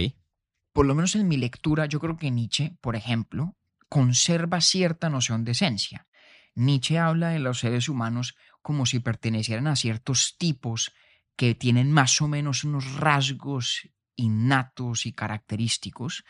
[0.73, 3.57] Por lo menos en mi lectura, yo creo que Nietzsche, por ejemplo,
[3.89, 6.07] conserva cierta noción de esencia.
[6.55, 10.93] Nietzsche habla de los seres humanos como si pertenecieran a ciertos tipos
[11.37, 16.25] que tienen más o menos unos rasgos innatos y característicos,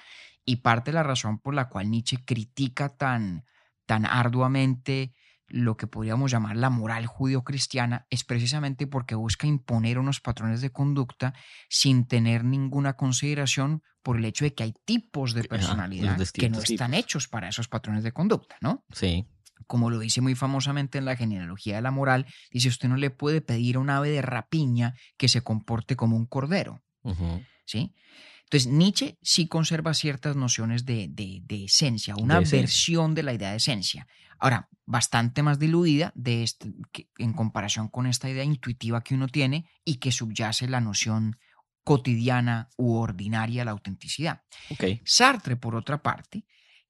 [0.44, 3.44] y parte de la razón por la cual Nietzsche critica tan,
[3.87, 5.12] tan arduamente
[5.50, 10.70] lo que podríamos llamar la moral judio-cristiana es precisamente porque busca imponer unos patrones de
[10.70, 11.34] conducta
[11.68, 16.48] sin tener ninguna consideración por el hecho de que hay tipos de Ajá, personalidad que
[16.48, 18.84] no están hechos para esos patrones de conducta, ¿no?
[18.92, 19.26] Sí.
[19.66, 23.10] como lo dice muy famosamente en la genealogía de la moral, dice usted no le
[23.10, 26.82] puede pedir a un ave de rapiña que se comporte como un cordero.
[27.66, 27.94] ¿sí?
[28.52, 32.60] Entonces Nietzsche sí conserva ciertas nociones de, de- de esencia, una De esencia.
[32.60, 34.08] versión de la idea de esencia.
[34.40, 39.28] Ahora, bastante más diluida de este- que- en comparación con esta idea intuitiva que uno
[39.28, 41.38] tiene y que subyace la noción
[41.84, 44.42] cotidiana u ordinaria de la autenticidad.
[44.70, 44.84] Ok.
[45.04, 46.44] Sartre, por otra parte,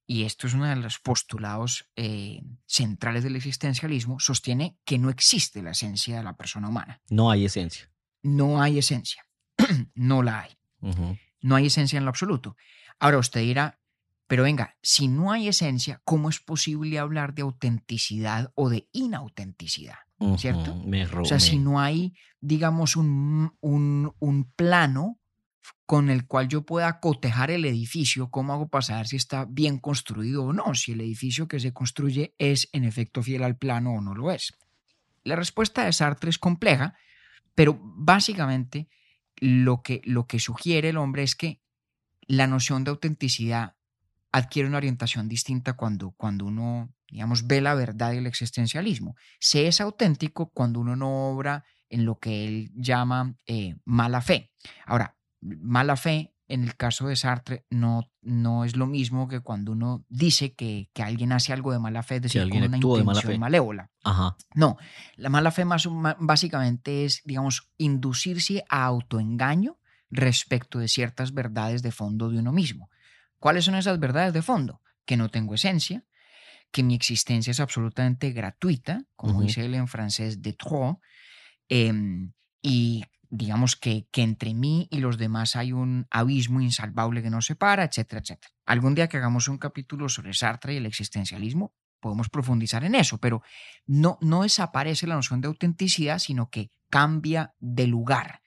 [0.06, 5.62] y esto es uno de los postulados eh, centrales del existencialismo, sostiene que no existe
[5.62, 7.00] la esencia de la persona humana.
[7.10, 7.90] No hay esencia.
[8.22, 9.26] No hay esencia.
[9.94, 10.50] no la hay.
[10.80, 11.16] Ujú.
[11.42, 12.56] No hay esencia en lo absoluto.
[12.98, 13.78] Ahora usted dirá,
[14.26, 19.96] pero venga, si no hay esencia, ¿cómo es posible hablar de autenticidad o de inautenticidad?
[20.36, 20.74] ¿Cierto?
[20.74, 20.86] Ujú.
[20.86, 25.18] Me O sea, si no hay, digamos, un, un, un plano
[25.86, 29.78] con el cual yo pueda cotejar el edificio, ¿cómo hago para saber si está bien
[29.78, 30.74] construido o no?
[30.74, 34.30] Si el edificio que se construye es en efecto fiel al plano o no lo
[34.30, 34.52] es.
[35.24, 36.94] La respuesta de Sartre es compleja,
[37.56, 38.88] pero básicamente
[39.40, 41.60] lo que, lo que sugiere el hombre es que
[42.26, 43.74] la noción de autenticidad
[44.32, 49.16] adquiere una orientación distinta cuando, cuando uno, digamos, ve la verdad y el existencialismo.
[49.40, 54.52] Se es auténtico cuando uno no obra en lo que él llama eh, mala fe.
[54.86, 59.70] Ahora, mala fe en el caso de Sartre no, no es lo mismo que cuando
[59.70, 63.38] uno dice que, que alguien hace algo de mala fe, es decir, con una intención
[63.38, 63.90] malévola.
[64.54, 64.76] No,
[65.14, 69.78] la mala fe más, básicamente es, digamos, inducirse a autoengaño
[70.10, 72.90] respecto de ciertas verdades de fondo de uno mismo.
[73.38, 74.82] ¿Cuáles son esas verdades de fondo?
[75.04, 76.04] Que no tengo esencia,
[76.72, 81.00] que mi existencia es absolutamente gratuita, como dice él en francés, de trop,
[81.68, 87.30] em, y digamos que, que entre mí y los demás hay un abismo insalvable que
[87.30, 88.52] nos separa, etcétera, etcétera.
[88.66, 93.18] Algún día que hagamos un capítulo sobre Sartre y el existencialismo, podemos profundizar en eso,
[93.18, 93.42] pero
[93.86, 98.42] no, no desaparece la noción de autenticidad, sino que cambia de lugar.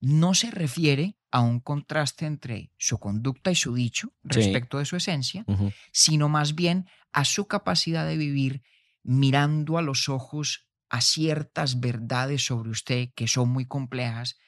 [0.00, 4.96] No se refiere a un contraste entre su conducta y su dicho respecto de su
[4.96, 5.44] esencia,
[5.92, 8.62] sino más bien a su capacidad de vivir
[9.02, 14.38] mirando a los ojos a ciertas verdades sobre usted que son muy complejas,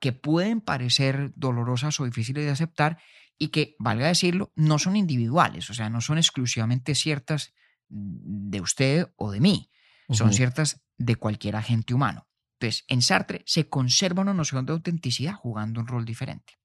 [0.00, 2.98] que pueden parecer dolorosas o difíciles de aceptar
[3.38, 7.54] y que, valga decirlo, no son individuales, o sea, no son exclusivamente ciertas
[7.88, 9.70] de usted o de mí,
[10.10, 12.28] son ciertas de cualquier agente humano.
[12.54, 16.58] Entonces, en Sartre se conserva una noción de autenticidad jugando un rol diferente.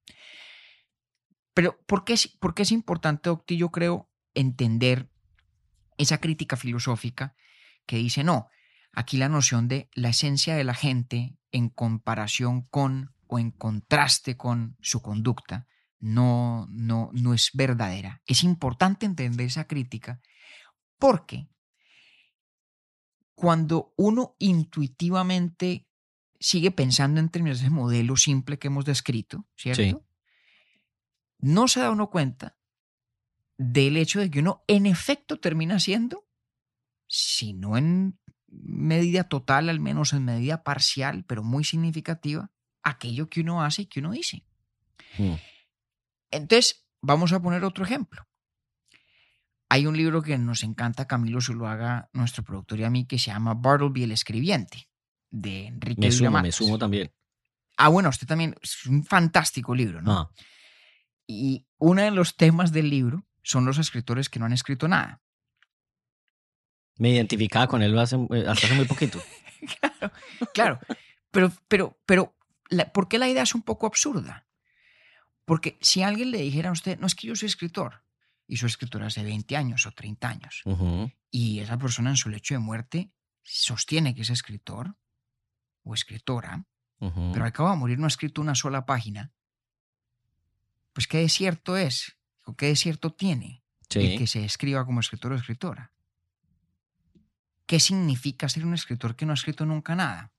[1.54, 5.10] Pero, ¿por qué, es, por qué es importante, Octi, yo creo, entender
[5.98, 7.34] esa crítica filosófica
[7.86, 8.48] que dice, no,
[8.92, 14.36] Aquí la noción de la esencia de la gente en comparación con o en contraste
[14.36, 15.68] con su conducta
[16.00, 18.22] no, no, no es verdadera.
[18.26, 20.20] Es importante entender esa crítica
[20.98, 21.48] porque
[23.34, 25.86] cuando uno intuitivamente
[26.38, 30.04] sigue pensando en términos de modelo simple que hemos descrito, ¿cierto?
[31.38, 32.58] No se da uno cuenta
[33.56, 36.26] del hecho de que uno en efecto termina siendo,
[37.06, 38.18] si no en
[38.50, 42.50] medida total, al menos en medida parcial, pero muy significativa,
[42.82, 44.44] aquello que uno hace y que uno dice.
[45.18, 45.34] Mm.
[46.30, 48.26] Entonces, vamos a poner otro ejemplo.
[49.68, 53.30] Hay un libro que nos encanta, Camilo Zuluaga, nuestro productor y a mí, que se
[53.30, 54.88] llama Bartleby el Escribiente,
[55.30, 57.12] de Enrique Me sumo, me sumo también.
[57.76, 60.12] Ah, bueno, usted también, es un fantástico libro, ¿no?
[60.12, 60.30] Ah.
[61.26, 65.22] Y uno de los temas del libro son los escritores que no han escrito nada.
[67.00, 69.22] Me identificaba con él hace, eh, hasta hace muy poquito.
[69.80, 70.12] claro,
[70.52, 70.80] claro.
[71.30, 72.36] Pero, pero, pero,
[72.92, 74.46] ¿por qué la idea es un poco absurda?
[75.46, 78.04] Porque si alguien le dijera a usted, no es que yo soy escritor,
[78.46, 80.62] y soy escritor hace 20 años o 30 años,
[81.30, 83.10] y esa persona en su lecho de muerte
[83.42, 84.94] sostiene que es escritor
[85.84, 86.66] o escritora,
[86.98, 89.32] pero acaba de morir, no ha escrito una sola página,
[90.92, 95.36] pues qué cierto es, o qué cierto tiene el que se escriba como escritor o
[95.36, 95.94] escritora.
[97.70, 100.32] ¿Qué significa ser un escritor que no ha escrito nunca nada?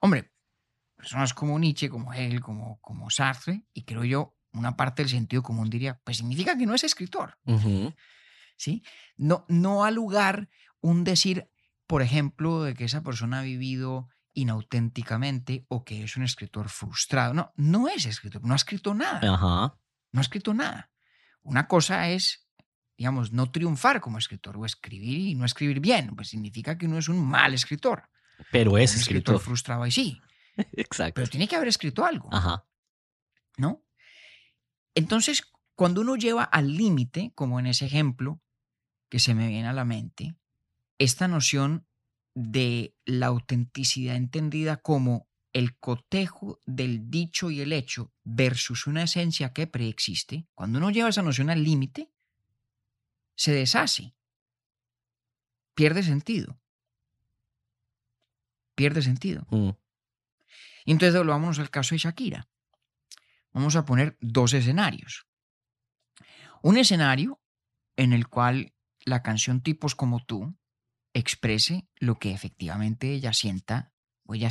[0.00, 0.32] Hombre,
[0.96, 5.44] personas como Nietzsche, como él, como, como Sartre, y creo yo, una parte del sentido
[5.44, 7.38] común diría, pues significa que no es escritor.
[8.56, 8.82] ¿Sí?
[9.16, 10.48] No, no ha lugar
[10.80, 11.48] un decir,
[11.86, 17.32] por ejemplo, de que esa persona ha vivido inauténticamente o que es un escritor frustrado.
[17.32, 19.20] No, no es escritor, no ha escrito nada.
[20.10, 20.90] No ha escrito nada.
[21.42, 22.45] Una cosa es
[22.96, 26.98] digamos, no triunfar como escritor o escribir y no escribir bien, pues significa que uno
[26.98, 28.08] es un mal escritor.
[28.50, 29.40] Pero es un escritor.
[29.40, 30.20] frustrado y sí.
[30.72, 31.14] Exacto.
[31.14, 32.28] Pero tiene que haber escrito algo.
[32.32, 32.66] Ajá.
[33.58, 33.82] ¿No?
[34.94, 38.40] Entonces, cuando uno lleva al límite, como en ese ejemplo
[39.08, 40.34] que se me viene a la mente,
[40.98, 41.86] esta noción
[42.34, 49.54] de la autenticidad entendida como el cotejo del dicho y el hecho versus una esencia
[49.54, 52.10] que preexiste, cuando uno lleva esa noción al límite,
[53.36, 54.14] se deshace.
[55.74, 56.58] Pierde sentido.
[58.74, 59.46] Pierde sentido.
[59.50, 59.70] Mm.
[60.86, 62.48] Y entonces volvamos al caso de Shakira.
[63.52, 65.26] Vamos a poner dos escenarios.
[66.62, 67.40] Un escenario
[67.96, 70.56] en el cual la canción Tipos como tú
[71.14, 73.94] exprese lo que efectivamente ella sienta
[74.24, 74.50] o ella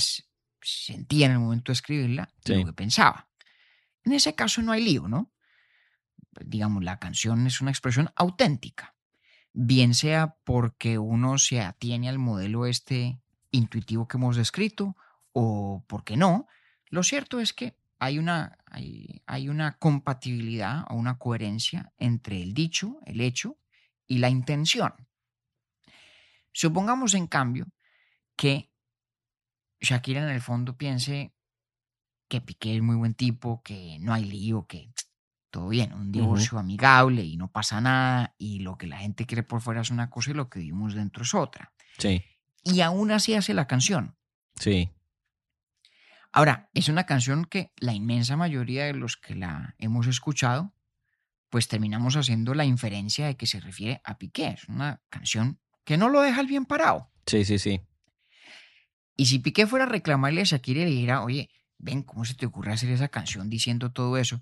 [0.61, 3.29] sentía en el momento de escribirla lo que pensaba.
[4.03, 5.34] En ese caso no hay lío, ¿no?
[6.43, 8.95] Digamos, la canción es una expresión auténtica,
[9.53, 13.21] bien sea porque uno se atiene al modelo este
[13.51, 14.97] intuitivo que hemos descrito
[15.31, 16.47] o porque no,
[16.89, 22.53] lo cierto es que hay una, hay, hay una compatibilidad o una coherencia entre el
[22.53, 23.57] dicho, el hecho
[24.07, 24.93] y la intención.
[26.51, 27.67] Supongamos, en cambio,
[28.35, 28.71] que
[29.81, 31.33] Shakira en el fondo piense
[32.27, 34.91] que Piqué es muy buen tipo, que no hay lío, que
[35.55, 39.41] todo bien, un divorcio amigable y no pasa nada y lo que la gente quiere
[39.41, 41.71] por fuera es una cosa y lo que vivimos dentro es otra.
[41.97, 42.21] Sí.
[42.65, 44.17] Y aún así hace la canción.
[44.59, 44.91] Sí.
[46.33, 50.73] Ahora, es una canción que la inmensa mayoría de los que la hemos escuchado,
[51.49, 54.57] pues terminamos haciendo la inferencia de que se refiere a Piqué.
[54.61, 57.13] Es una canción que no lo deja el bien parado.
[57.27, 57.79] Sí, sí, sí.
[59.15, 62.33] Y si Piqué fuera a reclamarle a Shakira y le dijera, oye, ven, ¿cómo se
[62.33, 64.41] te ocurre hacer esa canción diciendo todo eso?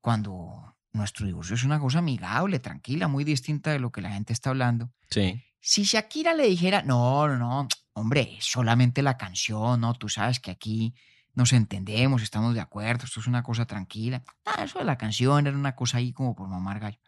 [0.00, 4.32] Cuando nuestro divorcio es una cosa amigable, tranquila, muy distinta de lo que la gente
[4.32, 4.90] está hablando.
[5.10, 5.42] Sí.
[5.60, 9.94] Si Shakira le dijera, no, no, no, hombre, solamente la canción, ¿no?
[9.94, 10.94] Tú sabes que aquí
[11.34, 14.22] nos entendemos, estamos de acuerdo, esto es una cosa tranquila.
[14.44, 16.98] Ah, eso de la canción era una cosa ahí como por mamar gallo.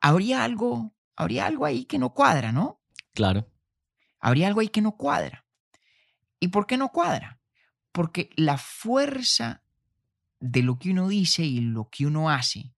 [0.00, 2.80] Habría algo, habría algo ahí que no cuadra, ¿no?
[3.14, 3.46] Claro.
[4.20, 5.44] Habría algo ahí que no cuadra.
[6.38, 7.40] ¿Y por qué no cuadra?
[7.92, 9.62] Porque la fuerza
[10.40, 12.72] de lo que uno dice y lo que uno hace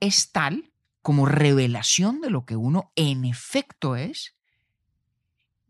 [0.00, 4.34] es tal como revelación de lo que uno en efecto es,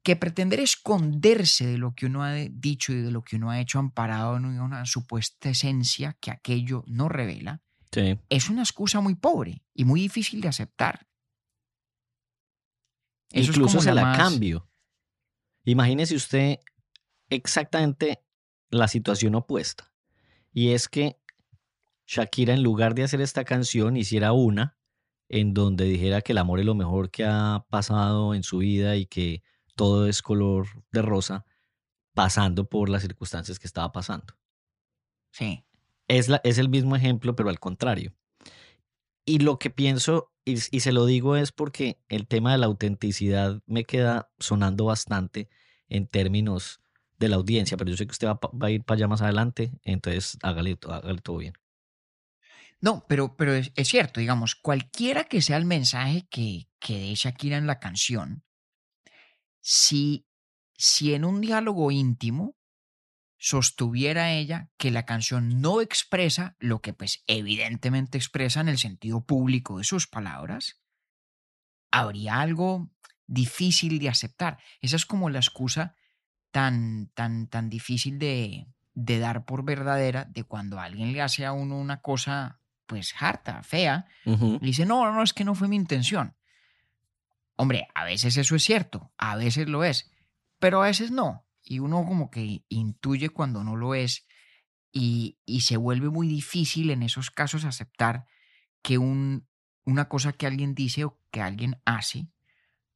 [0.03, 3.61] que pretender esconderse de lo que uno ha dicho y de lo que uno ha
[3.61, 8.19] hecho amparado en una supuesta esencia que aquello no revela, Sí.
[8.29, 11.07] es una excusa muy pobre y muy difícil de aceptar.
[13.31, 14.69] Eso Incluso se la más- cambio.
[15.65, 16.59] Imagínese usted
[17.31, 18.25] exactamente
[18.71, 19.92] la situación opuesta.
[20.53, 21.19] Y es que
[22.07, 24.77] Shakira, en lugar de hacer esta canción, hiciera una
[25.29, 28.97] en donde dijera que el amor es lo mejor que ha pasado en su vida
[28.97, 29.43] y que
[29.77, 31.47] todo es color de rosa,
[32.13, 34.35] pasando por las circunstancias que estaba pasando.
[35.31, 35.65] Sí.
[36.09, 38.13] Es, la- es el mismo ejemplo, pero al contrario.
[39.25, 42.67] Y lo que pienso, y, y se lo digo, es porque el tema de la
[42.67, 45.49] autenticidad me queda sonando bastante
[45.89, 46.82] en términos
[47.27, 49.73] de la audiencia, pero yo sé que usted va, a ir para allá más adelante,
[49.83, 51.55] entonces hágale, hágale todo bien.
[52.81, 57.15] No, pero, pero es, es cierto, digamos, cualquiera que sea el mensaje que, que dé
[57.15, 58.45] Shakira en la canción,
[59.61, 60.27] si,
[60.77, 62.57] si en un diálogo íntimo
[63.39, 69.25] sostuviera ella que la canción no expresa lo que pues evidentemente expresa en el sentido
[69.25, 70.81] público de sus palabras,
[71.91, 72.91] habría algo
[73.27, 74.59] difícil de aceptar.
[74.81, 75.97] Esa es como la excusa
[76.53, 81.53] tan, tan, tan difícil de, de dar por verdadera de cuando alguien le hace a
[81.53, 85.77] uno una cosa pues harta, fea, le dice, no, no, es que no fue mi
[85.77, 86.35] intención.
[87.57, 90.11] Hombre, a veces eso es cierto, a veces lo es,
[90.59, 91.47] pero a veces no.
[91.65, 94.27] Y uno como que intuye cuando no lo es
[94.93, 98.27] y, y se vuelve muy difícil en esos casos aceptar
[98.83, 99.47] que un,
[99.85, 102.29] una cosa que alguien dice o que alguien hace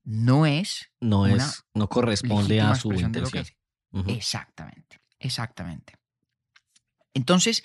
[0.06, 3.44] no es No es, no corresponde a su intención.
[4.06, 5.94] Exactamente, exactamente.
[7.12, 7.64] Entonces,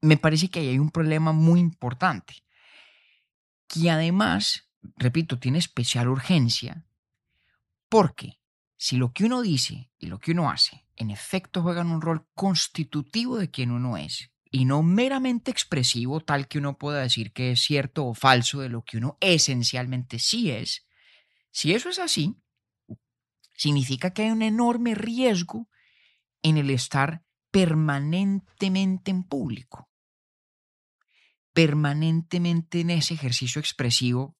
[0.00, 2.34] me parece que ahí hay un problema muy importante,
[3.66, 6.86] que además, repito, tiene especial urgencia,
[7.88, 8.38] porque
[8.76, 12.28] si lo que uno dice y lo que uno hace, en efecto, juegan un rol
[12.34, 17.52] constitutivo de quien uno es, y no meramente expresivo, tal que uno pueda decir que
[17.52, 20.86] es cierto o falso de lo que uno esencialmente sí es,
[21.54, 22.36] si eso es así,
[23.56, 25.68] significa que hay un enorme riesgo
[26.42, 29.88] en el estar permanentemente en público,
[31.52, 34.36] permanentemente en ese ejercicio expresivo,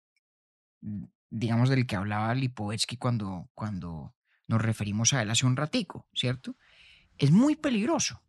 [0.81, 4.17] mm, digamos, del que hablaba Lipovetsky cuando, cuando
[4.49, 6.57] nos referimos a él hace un ratico, ¿cierto?
[7.17, 8.25] Es muy peligroso,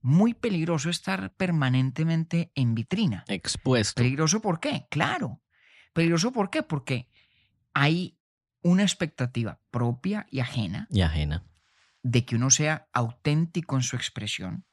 [0.00, 3.24] muy peligroso estar permanentemente en vitrina.
[3.28, 4.02] Expuesto.
[4.02, 4.88] ¿Peligroso por qué?
[4.90, 5.40] Claro.
[5.92, 6.64] ¿Peligroso por qué?
[6.64, 7.08] Porque
[7.80, 8.18] hay
[8.60, 11.44] una expectativa propia y ajena Y ajena.
[12.02, 14.64] de que uno sea auténtico en su expresión,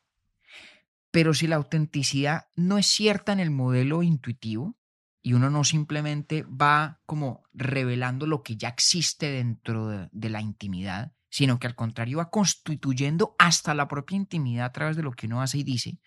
[1.12, 4.76] pero si la autenticidad no es cierta en el modelo intuitivo
[5.22, 10.42] y uno no simplemente va como revelando lo que ya existe dentro de, de la
[10.42, 15.12] intimidad, sino que al contrario va constituyendo hasta la propia intimidad a través de lo
[15.12, 16.00] que uno hace y dice,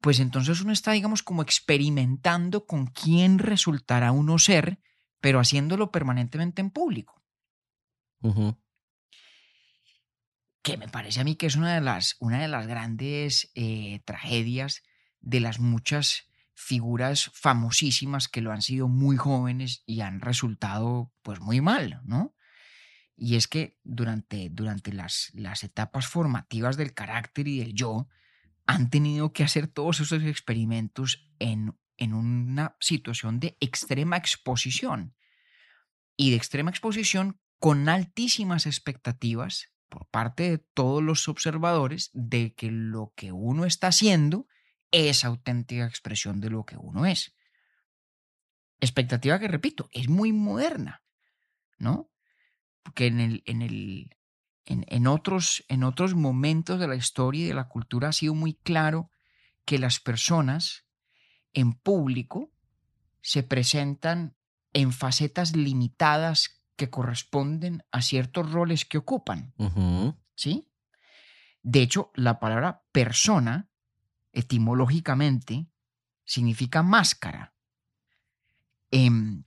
[0.00, 4.80] pues entonces uno está, digamos, como experimentando con quién resultará uno ser,
[5.20, 7.22] pero haciéndolo permanentemente en público.
[10.62, 14.00] Que me parece a mí que es una de las, una de las grandes eh,
[14.04, 14.82] tragedias
[15.20, 21.40] de las muchas figuras famosísimas que lo han sido muy jóvenes y han resultado pues
[21.40, 22.34] muy mal, ¿no?
[23.16, 28.08] Y es que durante, durante las, las etapas formativas del carácter y del yo,
[28.66, 35.14] han tenido que hacer todos esos experimentos en, en una situación de extrema exposición
[36.16, 42.70] y de extrema exposición con altísimas expectativas por parte de todos los observadores de que
[42.70, 44.46] lo que uno está haciendo
[44.90, 47.34] es auténtica expresión de lo que uno es.
[48.80, 51.02] Expectativa que, repito, es muy moderna,
[51.78, 52.10] ¿no?
[52.82, 54.16] Porque en, el, en, el,
[54.64, 58.34] en, en, otros, en otros momentos de la historia y de la cultura ha sido
[58.34, 59.10] muy claro
[59.64, 60.87] que las personas
[61.52, 62.50] en público
[63.20, 64.34] se presentan
[64.72, 69.52] en facetas limitadas que corresponden a ciertos roles que ocupan.
[70.34, 70.68] ¿Sí?
[71.62, 73.68] De hecho, la palabra persona,
[74.32, 75.66] etimológicamente,
[76.24, 77.54] significa máscara.
[78.90, 79.44] Em,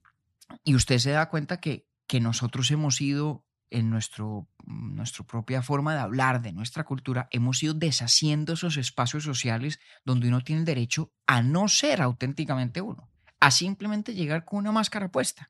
[0.64, 5.94] y usted se da cuenta que, que nosotros hemos ido, en nuestro, nuestra propia forma
[5.94, 10.66] de hablar, de nuestra cultura, hemos ido deshaciendo esos espacios sociales donde uno tiene el
[10.66, 13.10] derecho a no ser auténticamente uno,
[13.40, 15.50] a simplemente llegar con una máscara puesta.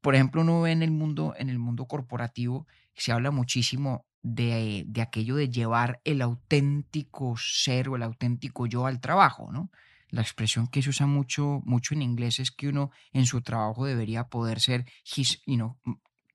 [0.00, 4.84] Por ejemplo, uno ve en el mundo, en el mundo corporativo, se habla muchísimo de,
[4.86, 9.70] de, aquello de llevar el auténtico ser o el auténtico yo al trabajo, ¿no?
[10.10, 13.84] La expresión que se usa mucho, mucho en inglés es que uno en su trabajo
[13.84, 15.78] debería poder ser his, you know,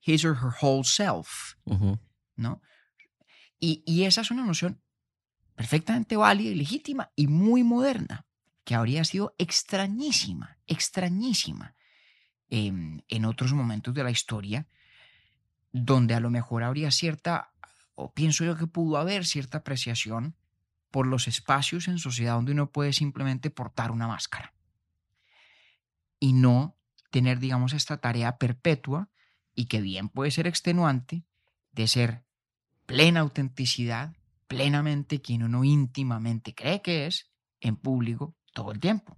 [0.05, 1.55] his or her whole self,
[2.35, 2.61] ¿no?
[3.59, 4.81] Y, y esa es una noción
[5.55, 8.25] perfectamente válida y legítima y muy moderna,
[8.63, 11.75] que habría sido extrañísima, extrañísima
[12.49, 14.67] en otros momentos de la historia,
[15.71, 17.51] donde a lo mejor habría cierta,
[17.95, 20.35] o pienso yo que pudo haber cierta apreciación
[20.91, 24.53] por los espacios en sociedad donde uno puede simplemente portar una máscara
[26.19, 26.77] y no
[27.09, 29.09] tener, digamos, esta tarea perpetua
[29.55, 31.25] y que bien puede ser extenuante
[31.71, 32.25] de ser
[32.85, 34.15] plena autenticidad,
[34.47, 37.31] plenamente quien uno íntimamente cree que es
[37.61, 39.17] en público todo el tiempo.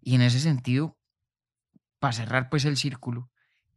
[0.00, 0.98] Y en ese sentido,
[1.98, 3.30] para cerrar pues el círculo,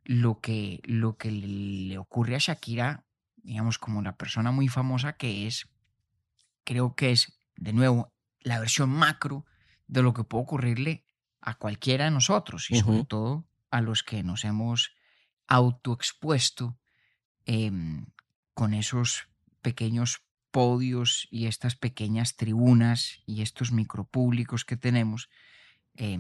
[0.03, 3.05] lo que, lo que le ocurre a Shakira,
[3.38, 5.70] digamos como la persona muy famosa que es,
[6.64, 9.45] creo que es, de nuevo, la versión macro
[9.88, 11.05] de lo que puede ocurrirle
[11.41, 14.93] a cualquiera de nosotros y sobre todo a los que nos hemos
[15.52, 16.78] autoexpuesto
[17.45, 17.72] eh,
[18.54, 19.28] con esos
[19.62, 20.22] pequeños
[20.52, 25.30] podios y estas pequeñas tribunas y estos micropúblicos que tenemos
[25.95, 26.18] eh,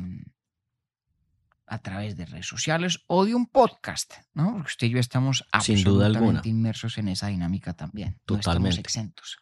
[1.65, 4.51] a través de redes sociales o de un podcast, ¿no?
[4.53, 6.41] Porque usted y yo estamos Sin duda alguna.
[6.43, 8.19] inmersos en esa dinámica también.
[8.25, 8.77] Totalmente.
[8.77, 9.37] No exentos.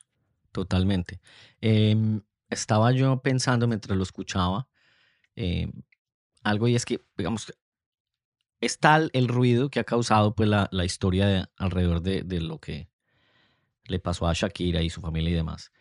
[0.52, 1.20] Totalmente.
[1.62, 4.68] Eh, estaba yo pensando mientras lo escuchaba
[5.36, 5.72] eh,
[6.44, 7.52] algo y es que, digamos,
[8.62, 12.60] es tal el ruido que ha causado pues la, historia de, alrededor de, de lo
[12.60, 12.90] que
[13.86, 15.72] le pasó a Shakira y su familia y demás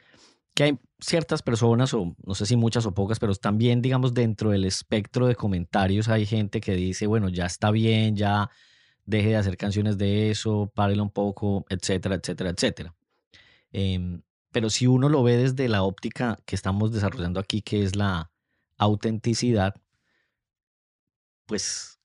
[0.58, 4.50] que hay ciertas personas, o no sé si muchas o pocas, pero también, digamos, dentro
[4.50, 8.50] del espectro de comentarios hay gente que dice, bueno, ya está bien, ya
[9.06, 12.92] deje de hacer canciones de eso, párelo un poco, etcétera, etcétera, etcétera.
[13.70, 17.94] Em, pero si uno lo ve desde la óptica que estamos desarrollando aquí, que es
[17.94, 18.32] la
[18.78, 19.76] autenticidad,
[21.46, 21.97] pues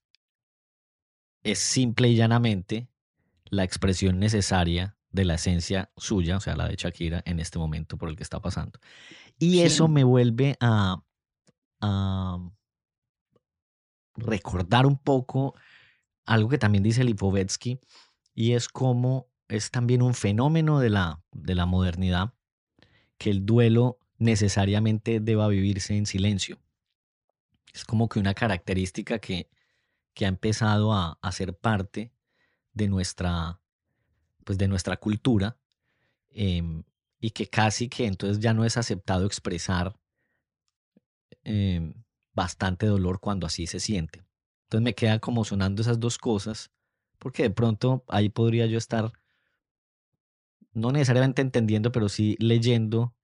[1.43, 2.87] es simple y llanamente
[3.45, 7.97] la expresión necesaria de la esencia suya, o sea, la de Shakira, en este momento
[7.97, 8.79] por el que está pasando.
[9.37, 11.01] Y eso me vuelve a,
[14.15, 15.55] recordar un poco
[16.25, 17.79] algo que también dice Lipovetsky,
[18.33, 22.33] y es como es también un fenómeno de la, de la modernidad
[23.17, 26.59] que el duelo necesariamente deba vivirse en silencio.
[27.73, 29.49] Es como que una característica que,
[30.13, 32.11] que ha empezado a, a ser parte
[32.73, 33.59] de nuestra
[34.43, 35.57] pues, de nuestra cultura
[36.29, 36.83] em,
[37.19, 39.95] y que casi que entonces ya no es aceptado expresar
[41.43, 41.93] em,
[42.33, 44.23] bastante dolor cuando así se siente.
[44.63, 46.71] Entonces me quedan como sonando esas dos cosas,
[47.19, 49.13] porque de pronto ahí podría yo estar,
[50.73, 53.15] no necesariamente entendiendo, pero sí leyendo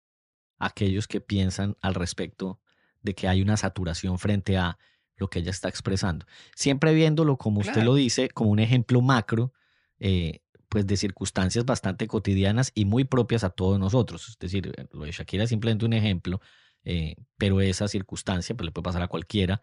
[0.57, 2.59] aquellos que piensan al respecto
[3.01, 4.77] de que hay una saturación frente a
[5.19, 6.25] lo que ella está expresando.
[6.55, 9.53] Siempre viéndolo, como usted lo dice, como un ejemplo macro
[9.99, 14.29] eh, pues de circunstancias bastante cotidianas y muy propias a todos nosotros.
[14.29, 16.41] Es decir, eh, lo de Shakira es simplemente un ejemplo,
[16.83, 19.61] eh, pero esa circunstancia pues, le puede pasar a cualquiera.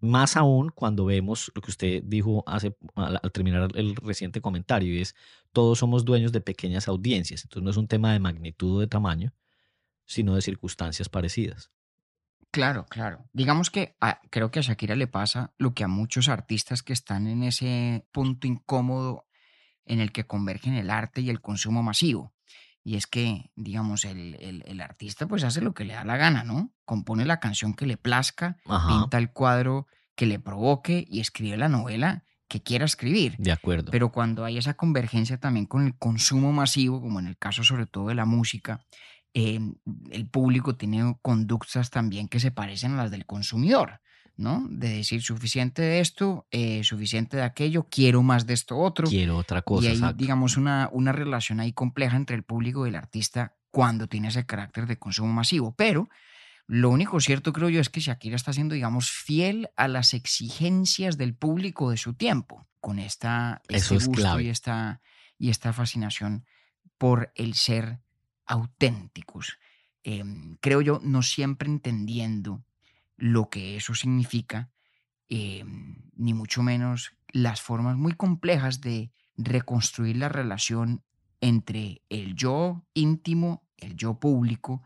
[0.00, 5.00] Más aún cuando vemos lo que usted dijo hace, al, terminar el reciente comentario, y
[5.00, 5.14] es
[5.52, 7.44] todos somos dueños de pequeñas audiencias.
[7.44, 9.32] Entonces no es un tema de magnitud o de tamaño,
[10.04, 11.70] sino de circunstancias parecidas.
[12.54, 13.24] Claro, claro.
[13.32, 13.96] Digamos que
[14.30, 18.06] creo que a Shakira le pasa lo que a muchos artistas que están en ese
[18.12, 19.26] punto incómodo
[19.84, 22.32] en el que convergen el arte y el consumo masivo.
[22.82, 26.16] Y es que, digamos, el, el- el artista pues hace lo que le da la
[26.16, 26.72] gana, ¿no?
[26.84, 28.88] Compone la canción que le plazca, Ajá.
[28.88, 33.36] pinta el cuadro que le provoque y escribe la novela que quiera escribir.
[33.38, 33.90] De acuerdo.
[33.90, 37.86] Pero cuando hay esa convergencia también con el consumo masivo, como en el caso sobre
[37.86, 38.84] todo de la música,
[39.34, 39.60] eh,
[40.10, 44.00] el público tiene conductas también que se parecen a las del consumidor,
[44.36, 44.64] ¿no?
[44.70, 49.08] De decir, suficiente de esto, eh, suficiente de aquello, quiero más de esto otro.
[49.08, 50.16] Quiero otra y cosa, hay, exacto.
[50.16, 54.46] digamos, una, una relación ahí compleja entre el público y el artista cuando tiene ese
[54.46, 55.74] carácter de consumo masivo.
[55.76, 56.08] Pero
[56.68, 61.18] lo único cierto, creo yo, es que Shakira está siendo, digamos, fiel a las exigencias
[61.18, 64.44] del público de su tiempo, con esta, Eso este es gusto clave.
[64.44, 65.00] y esta,
[65.38, 66.46] y esta fascinación
[66.98, 68.03] por el ser
[68.46, 69.58] auténticos.
[70.02, 72.64] Em, creo yo, no siempre entendiendo
[73.16, 74.70] lo que eso significa,
[75.28, 81.02] em, ni mucho menos las formas muy complejas de reconstruir la relación
[81.40, 84.82] entre el yo íntimo, el yo público,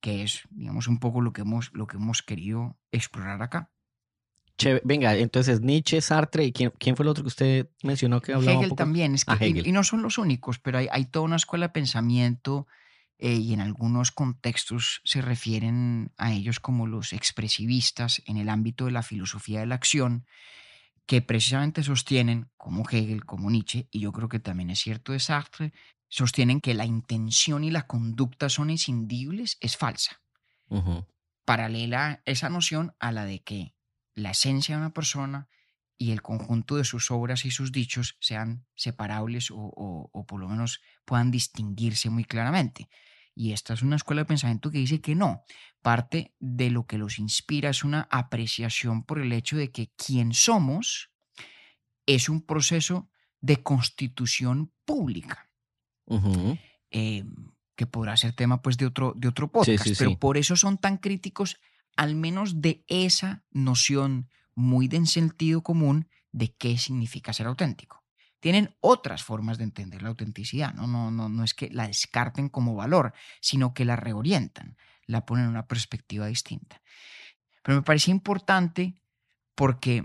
[0.00, 3.70] que es, digamos, un poco lo que hemos, lo que hemos querido explorar acá.
[4.56, 4.82] Chévere.
[4.84, 8.52] Venga, entonces Nietzsche, Sartre y quién, quién fue el otro que usted mencionó que hablaba
[8.52, 8.84] un Hegel poco?
[8.84, 9.66] también, es que, Ah, y- Hegel.
[9.66, 12.66] Y, no son los únicos, pero hay, hay toda una escuela de pensamiento
[13.18, 18.86] eh, y en algunos contextos se refieren a ellos como los expresivistas en el ámbito
[18.86, 20.26] de la filosofía de la acción,
[21.06, 25.20] que precisamente sostienen, como Hegel, como Nietzsche, y yo creo que también es cierto de
[25.20, 25.72] Sartre,
[26.08, 30.20] sostienen que la intención y la conducta son inscindibles, es falsa.
[31.44, 33.74] Paralela esa noción a la de que
[34.14, 35.48] la esencia de una persona
[35.96, 40.40] y el conjunto de sus obras y sus dichos sean separables o, o- o por
[40.40, 42.88] lo menos puedan distinguirse muy claramente.
[43.34, 45.42] Y esta es una escuela de pensamiento que dice que no.
[45.82, 50.32] Parte de lo que los inspira es una apreciación por el hecho de que quien
[50.32, 51.10] somos
[52.06, 53.08] es un proceso
[53.40, 55.50] de constitución pública
[56.90, 57.24] eh,
[57.76, 60.16] que podrá ser tema pues de otro, de otro Sí, podcast, sí, pero sí.
[60.16, 61.56] por eso son tan críticos
[61.96, 68.04] al menos de esa noción muy de sentido común de qué significa ser auténtico.
[68.40, 70.86] Tienen otras formas de entender la autenticidad, ¿no?
[70.86, 74.76] No, no, no es que la descarten como valor, sino que la reorientan,
[75.06, 76.82] la ponen en una perspectiva distinta.
[77.62, 79.00] Pero me parece importante
[79.54, 80.04] porque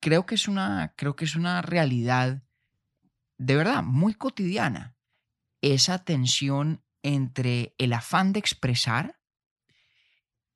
[0.00, 2.42] creo que es una, creo que es una realidad
[3.36, 4.96] de verdad muy cotidiana
[5.60, 9.18] esa tensión entre el afán de expresar,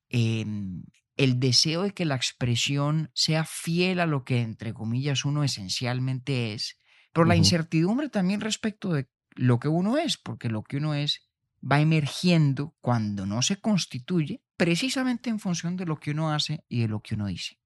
[0.09, 0.85] em,
[1.17, 6.53] el deseo de que la expresión sea fiel a lo que, entre comillas, uno esencialmente
[6.55, 6.79] es,
[7.13, 11.29] pero la incertidumbre también respecto de lo que uno es, porque lo que uno es
[11.63, 16.81] va emergiendo cuando no se constituye precisamente en función de lo que uno hace y
[16.81, 17.59] de lo que uno dice.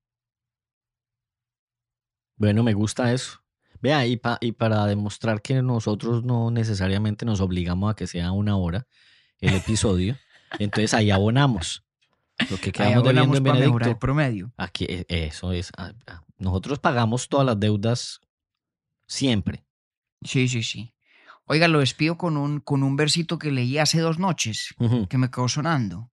[2.37, 3.41] Bueno, me gusta eso.
[3.81, 8.33] Vea, y, pa- y para demostrar que nosotros no necesariamente nos obligamos a que sea
[8.33, 8.87] una hora
[9.41, 10.17] el episodio,
[10.59, 11.85] entonces ahí abonamos.
[12.51, 13.99] Lo que quedamos debiendo en para mejorar el Benedicto.
[13.99, 14.53] promedio.
[14.57, 15.70] Aquí, eh, eso es.
[15.76, 18.20] ah, ah, Nosotros pagamos todas las deudas
[19.07, 19.64] siempre.
[20.22, 20.95] Sí, sí, sí.
[21.47, 25.09] Oiga, lo despido con un, con un versito que leí hace dos noches, Ujú.
[25.09, 26.11] que me quedó sonando.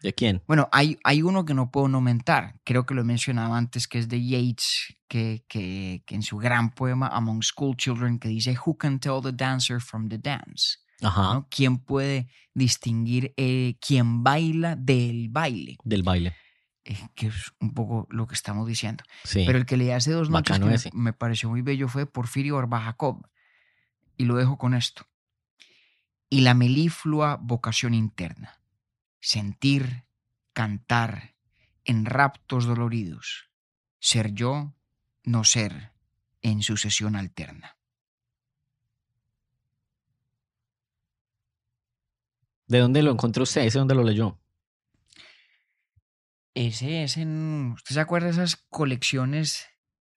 [0.00, 0.42] ¿De quién?
[0.46, 3.88] Bueno, hay, hay uno que no puedo no mentar, creo que lo he mencionado antes,
[3.88, 8.28] que es de Yeats, que, que, que en su gran poema Among School Children, que
[8.28, 10.78] dice, Who can tell the dancer from the dance?
[11.02, 11.48] Ajá, ¿No?
[11.50, 15.76] ¿Quién puede distinguir eh, quién baila del baile?
[15.84, 16.34] del baile.
[16.84, 19.04] Eh, que es un poco lo que estamos diciendo.
[19.24, 19.44] Sí.
[19.46, 22.56] Pero el que leí hace dos noches Bacano que me, pareció muy bello fue Porfirio
[22.56, 23.28] Barbajacob.
[24.16, 25.06] Y lo dejo con esto.
[26.30, 28.60] Y la meliflua vocación interna.
[29.20, 30.04] Sentir,
[30.52, 31.34] cantar,
[31.84, 33.50] en raptos doloridos.
[34.00, 34.74] Ser yo,
[35.24, 35.92] no ser,
[36.42, 37.77] en sucesión alterna.
[42.68, 43.62] ¿De dónde lo encontró usted?
[43.62, 44.38] ¿Ese dónde lo leyó?
[46.54, 47.72] Ese es en.
[47.74, 49.66] ¿Usted se acuerda de esas colecciones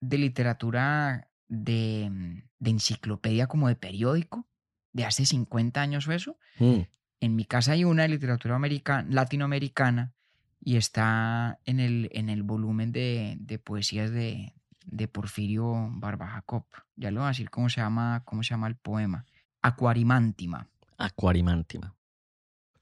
[0.00, 4.46] de literatura de, mm, de enciclopedia como de periódico?
[4.92, 6.36] De hace 50 años o eso.
[6.58, 6.80] Mm,
[7.20, 10.12] En mi casa hay una de literatura americana, latinoamericana
[10.60, 16.64] y está en el, en el volumen de, de poesías de, de Porfirio Barbajacob.
[16.96, 19.24] Ya le voy a decir cómo se llama, cómo se llama el poema.
[19.62, 20.68] Aquarimántima.
[20.98, 21.94] Acuarimántima.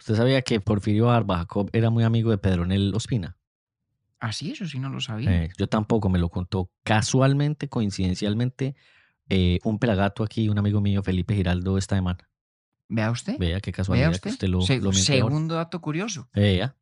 [0.01, 3.37] ¿Usted sabía que Porfirio Barba Jacob era muy amigo de Pedronel Ospina?
[4.19, 5.45] Así, Ah, eso sí no lo sabía.
[5.45, 8.75] Eh, yo tampoco, me lo contó casualmente, coincidencialmente,
[9.29, 12.29] eh, un pelagato aquí, un amigo mío, Felipe Giraldo, esta semana.
[12.89, 13.39] Vea usted.
[13.39, 14.23] Vea qué Vea casualidad usted.
[14.23, 15.33] que usted lo, Se- lo mencionó ahora.
[15.35, 16.29] segundo dato curioso.
[16.35, 16.75] Vea.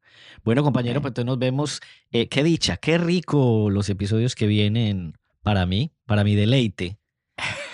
[0.42, 1.80] Bueno, compañero, pues entonces nos vemos.
[2.10, 6.98] Eh, qué dicha, qué rico los episodios que vienen para mí, para mi deleite.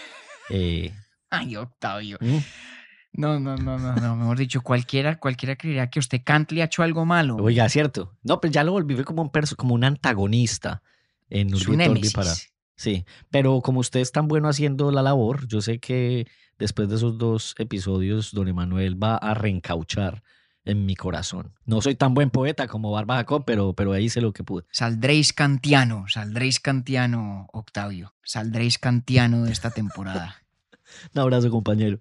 [0.50, 0.92] Eh,
[1.30, 2.18] Ay, Octavio.
[2.20, 2.36] mm,
[3.16, 4.16] No, no, no, no, no.
[4.16, 7.36] Mejor dicho, cualquiera, cualquiera creería que usted Cantley ha hecho algo malo.
[7.36, 8.12] Oiga, cierto.
[8.24, 10.82] No, pues ya lo volví como un perso, como un antagonista
[11.30, 11.76] en Su
[12.12, 12.32] para.
[12.76, 16.26] Sí, pero como usted es tan bueno haciendo la labor, yo sé que
[16.58, 20.24] después de esos dos episodios, don Emanuel va a reencauchar
[20.64, 21.52] en mi corazón.
[21.66, 24.64] No soy tan buen poeta como Barba Jacob, pero, pero ahí hice lo que pude.
[24.72, 28.14] Saldréis kantiano, saldréis kantiano, Octavio.
[28.24, 30.42] Saldréis kantiano de esta temporada.
[31.14, 32.00] Un abrazo, compañero.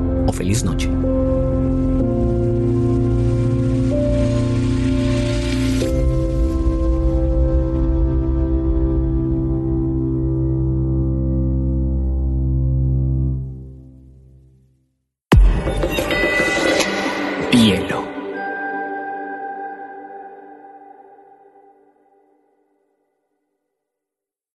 [0.27, 0.89] o feliz noche.